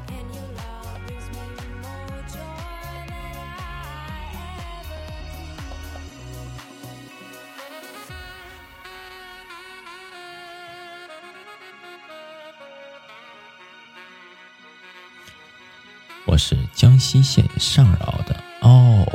[16.25, 19.07] 我是江西县上饶的哦，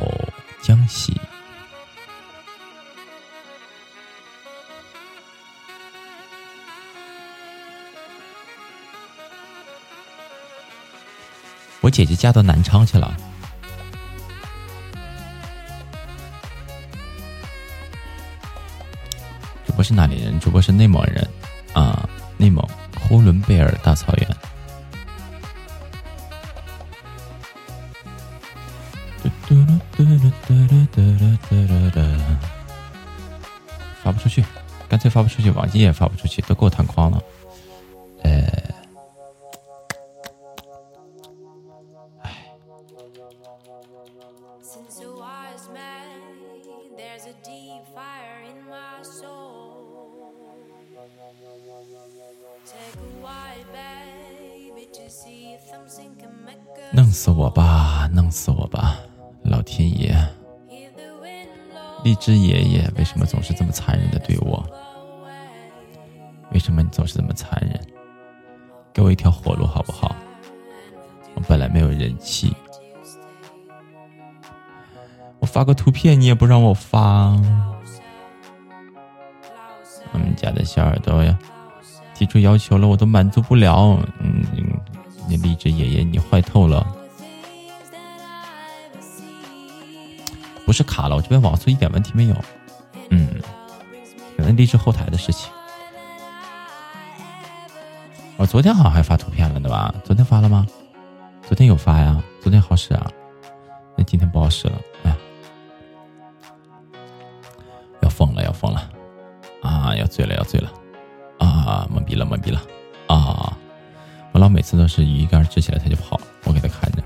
[0.62, 1.20] 江西。
[11.82, 13.16] 我姐姐嫁到南昌去了。
[19.66, 20.40] 主播是哪里人？
[20.40, 21.28] 主播是内蒙人
[21.74, 22.64] 啊，内蒙
[23.00, 24.37] 呼伦贝尔大草原。
[35.18, 37.20] 发不出去，网易也发不出去，都给我弹框了。
[76.28, 77.30] 也不让我发。
[80.14, 81.38] 我们家的小耳朵呀，
[82.14, 83.98] 提出要求了，我都满足不了。
[84.20, 84.44] 嗯。
[85.30, 86.88] 你励志爷爷，你坏透了！
[90.66, 92.36] 不是卡了，我这边网速一点问题没有。
[93.10, 93.28] 嗯，
[94.38, 95.52] 可能励志后台的事情。
[98.38, 99.94] 我昨天好像还发图片了的吧？
[100.06, 100.66] 昨天发了吗？
[101.46, 103.06] 昨天有发呀，昨天好使啊。
[103.98, 105.14] 那今天不好使了，哎，
[108.18, 108.90] 疯了，要疯了！
[109.62, 110.72] 啊，要醉了，要醉了！
[111.38, 112.60] 啊，懵逼了，懵逼了！
[113.06, 113.56] 啊！
[114.32, 117.04] 我老每次都是鱼竿支起来他就跑，我给他看着，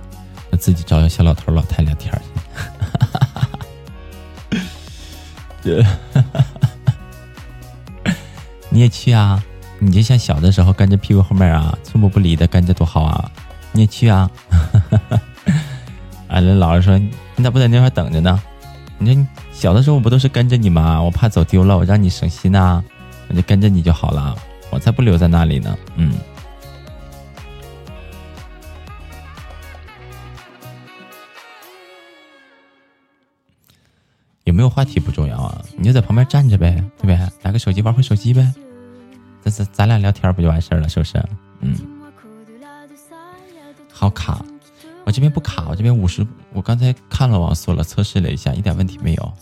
[0.50, 2.14] 他自己找个小老头老太聊天
[5.64, 5.64] 去。
[8.70, 9.44] 你也去啊？
[9.80, 13.30] 你就像小的时候跟着屁股后面啊，寸步不离的跟着多好啊！
[13.74, 14.32] 你也去啊？
[16.30, 16.98] 俺 那老师说
[17.36, 18.42] 你咋不在那块等着呢？
[18.98, 19.28] 你说你
[19.62, 21.00] 小的时候我不都是跟着你吗？
[21.00, 22.84] 我怕走丢了，我让你省心呐，
[23.30, 24.36] 我就跟着你就好了，
[24.72, 25.78] 我才不留在那里呢。
[25.98, 26.16] 嗯。
[34.46, 37.20] 有没有话题不重要啊，你就在旁边站着呗，对不对？
[37.44, 38.52] 拿个手机玩会手机呗，
[39.44, 41.24] 咱咱咱俩聊天不就完事儿了，是不是？
[41.60, 41.78] 嗯。
[43.94, 44.44] 好卡，
[45.06, 49.34] 我这边不卡，我这边五十，我刚才看了网速了，测试了一下，一点问题没有。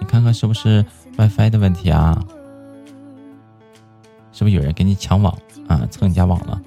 [0.00, 0.84] 你看看是不是
[1.16, 2.22] WiFi 的问题啊？
[4.32, 5.36] 是不是有人给你抢网
[5.68, 5.86] 啊？
[5.90, 6.60] 蹭你家网了？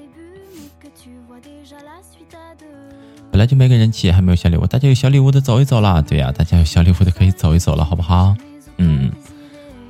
[3.29, 6.01] 本来就没个人气，还没有小礼物，大家有小礼物的走一走啦。
[6.01, 8.35] 对呀，大家有小礼物的可以走一走了，好不好？
[8.77, 9.11] 嗯，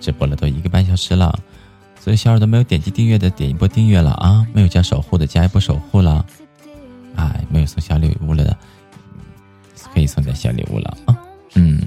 [0.02, 1.38] 直播了都一个半小时了，
[2.00, 6.26] 所以小耳朵没有点击订阅的点一波订阅了啊，没有加守护的加一波守护了，
[7.18, 8.58] 哎，没有送小礼物了
[9.94, 11.18] 可以送点小礼物了啊。
[11.56, 11.82] 嗯，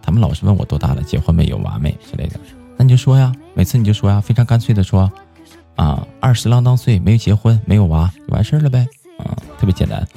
[0.00, 2.40] 他们老是问我多大了，结婚没有，娃没之类的，
[2.78, 5.12] 那你就说呀，每次你就说呀，非常干脆的说。
[5.76, 8.86] 啊，二十郎当岁，没有结婚，没有娃，就完事儿了呗。
[9.18, 10.08] 啊，特别简单。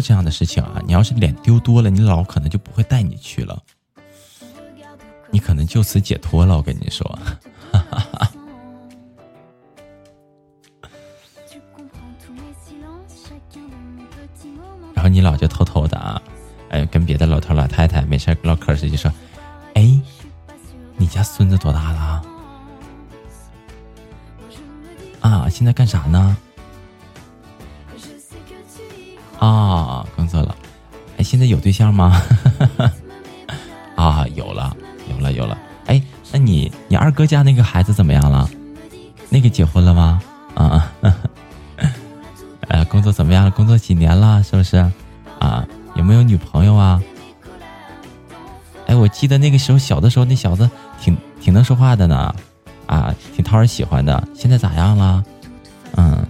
[0.00, 0.80] 这样的事情啊！
[0.86, 3.62] 你要是脸丢多了，你老可能就不会带你去了，
[5.30, 6.56] 你可能就此解脱了。
[6.56, 7.06] 我跟你说，
[7.72, 8.30] 哈 哈
[14.94, 16.20] 然后你老就偷偷的啊，
[16.70, 19.12] 哎，跟别的老头老太太没事唠嗑时就说
[19.74, 20.00] ：“哎，
[20.96, 22.22] 你家孙子多大了？
[25.20, 26.36] 啊，现在干啥呢？”
[29.38, 29.75] 啊，
[31.36, 32.22] 现在有对象吗？
[33.94, 34.74] 啊，有了，
[35.10, 35.58] 有了，有了。
[35.84, 36.00] 哎，
[36.32, 38.48] 那你你二哥家那个孩子怎么样了？
[39.28, 40.22] 那个结婚了吗？
[40.54, 40.90] 啊，
[42.68, 43.50] 呃，工作怎么样了？
[43.50, 44.42] 工作几年了？
[44.42, 44.78] 是不是？
[45.38, 45.62] 啊，
[45.94, 47.02] 有没有女朋友啊？
[48.86, 52.34] 哎，我记得那个时候小的时候，那小子挺挺能说话的呢，
[52.86, 54.26] 啊，挺讨人喜欢的。
[54.34, 55.22] 现在咋样了？
[55.96, 56.26] 嗯，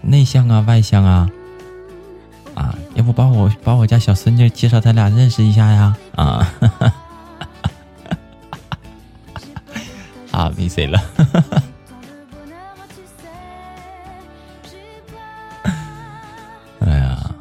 [0.00, 1.30] 内向啊，外向啊？
[2.54, 5.96] 啊，要不把我把我家小孙女介绍他俩认识一下呀？
[6.14, 6.52] 啊，
[10.30, 11.00] 啊，没谁了。
[16.80, 17.34] 哎呀，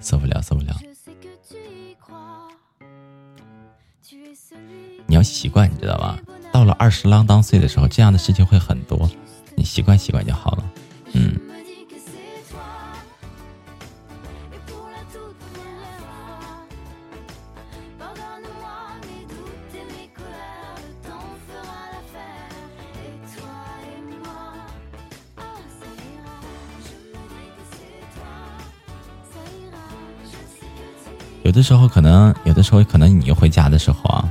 [0.00, 0.74] 受不了，受不了。
[5.08, 6.18] 你要习惯，你知道吧？
[6.52, 9.10] 到了二十啷当岁的时候，这样的事情会很多，
[9.54, 10.64] 你习惯习惯就好了。
[11.12, 11.38] 嗯。
[31.56, 34.30] 有的时候可能，有的时候可能你回家的时候啊，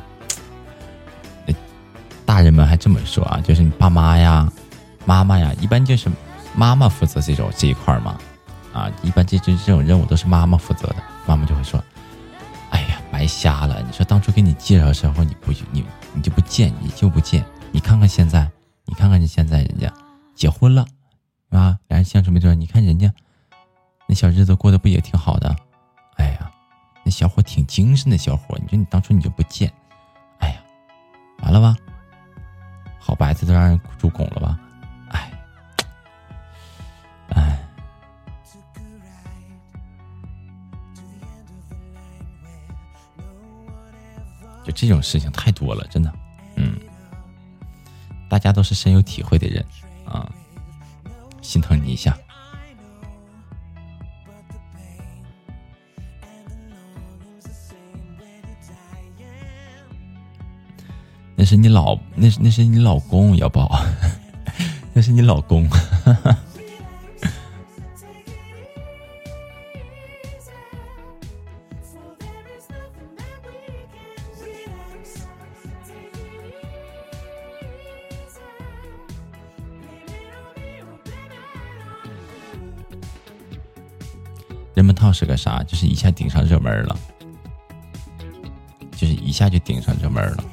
[2.24, 4.48] 大人们还这么说啊，就是你爸妈呀、
[5.06, 6.08] 妈妈呀，一般就是
[6.54, 8.16] 妈妈负责这种这一块嘛，
[8.74, 11.84] 啊，一般这这这种任务都是妈妈负责的，妈妈就会说
[12.70, 13.82] ：“哎呀，白瞎了！
[13.82, 15.84] 你说当初给你介绍的时候，你不你
[16.14, 18.48] 你就不见，你就不见，你看看现在，
[18.86, 19.92] 你看看你现在人家
[20.36, 20.86] 结婚了，
[21.50, 23.12] 啊，两人相处没多久，你看人家
[24.06, 25.56] 那小日子过得不也挺好的？”
[26.18, 26.52] 哎呀
[27.06, 29.72] 那小伙挺精神的小伙，你说你当初你就不见，
[30.40, 30.56] 哎呀，
[31.44, 31.78] 完了吧？
[33.00, 34.60] 好白菜都让人猪拱了吧？
[35.10, 35.32] 哎，
[37.30, 37.60] 哎，
[44.64, 46.12] 就这种事情太多了，真的，
[46.56, 46.76] 嗯，
[48.28, 49.64] 大家都是深有体会的人
[50.08, 50.28] 啊，
[51.44, 52.18] 心疼你一下。
[61.38, 63.70] 那是你老，那是那是你老公，要宝，
[64.94, 65.70] 那是你老公。
[84.74, 85.64] 人们套是个啥？
[85.64, 87.00] 就是一下顶上热门了，
[88.92, 90.44] 就是一下就顶上热门了。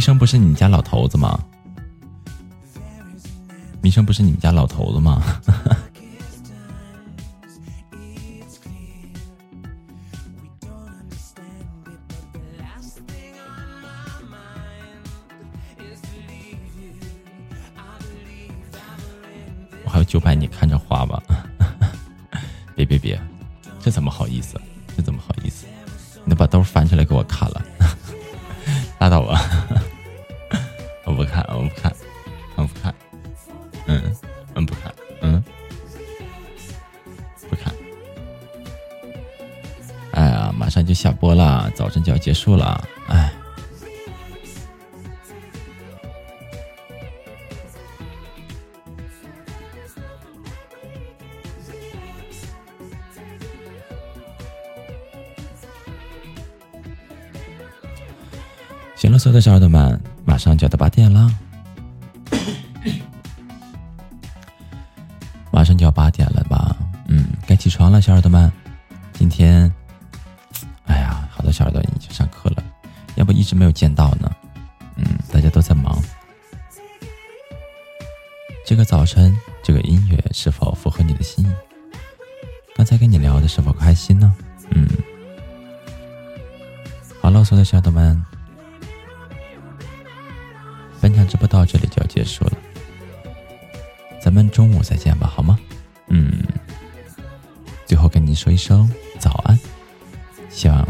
[0.00, 1.38] 弥生不是你家老头子吗？
[3.82, 5.22] 迷生不是你们家老头子吗？
[59.20, 60.00] 所有的小耳朵们。
[60.24, 61.30] 马上就要到八点了，
[65.52, 66.74] 马上就要八点了吧？
[67.08, 68.50] 嗯，该起床了，小耳朵们。
[69.12, 69.70] 今天，
[70.86, 72.62] 哎呀，好多小耳朵已经上课了，
[73.16, 74.30] 要不一直没有见到呢。
[74.96, 76.00] 嗯，大家都在忙。
[78.64, 81.52] 这个早晨，这个音乐是否符合你的心意？
[82.74, 84.34] 刚才跟你聊的是否开心呢？
[84.70, 84.88] 嗯，
[87.20, 88.24] 好了，所有的小耳朵们。
[91.30, 92.52] 直播到这里就要结束了，
[94.20, 95.56] 咱们中午再见吧，好吗？
[96.08, 96.42] 嗯，
[97.86, 99.56] 最后跟你说一声早安，
[100.48, 100.89] 希望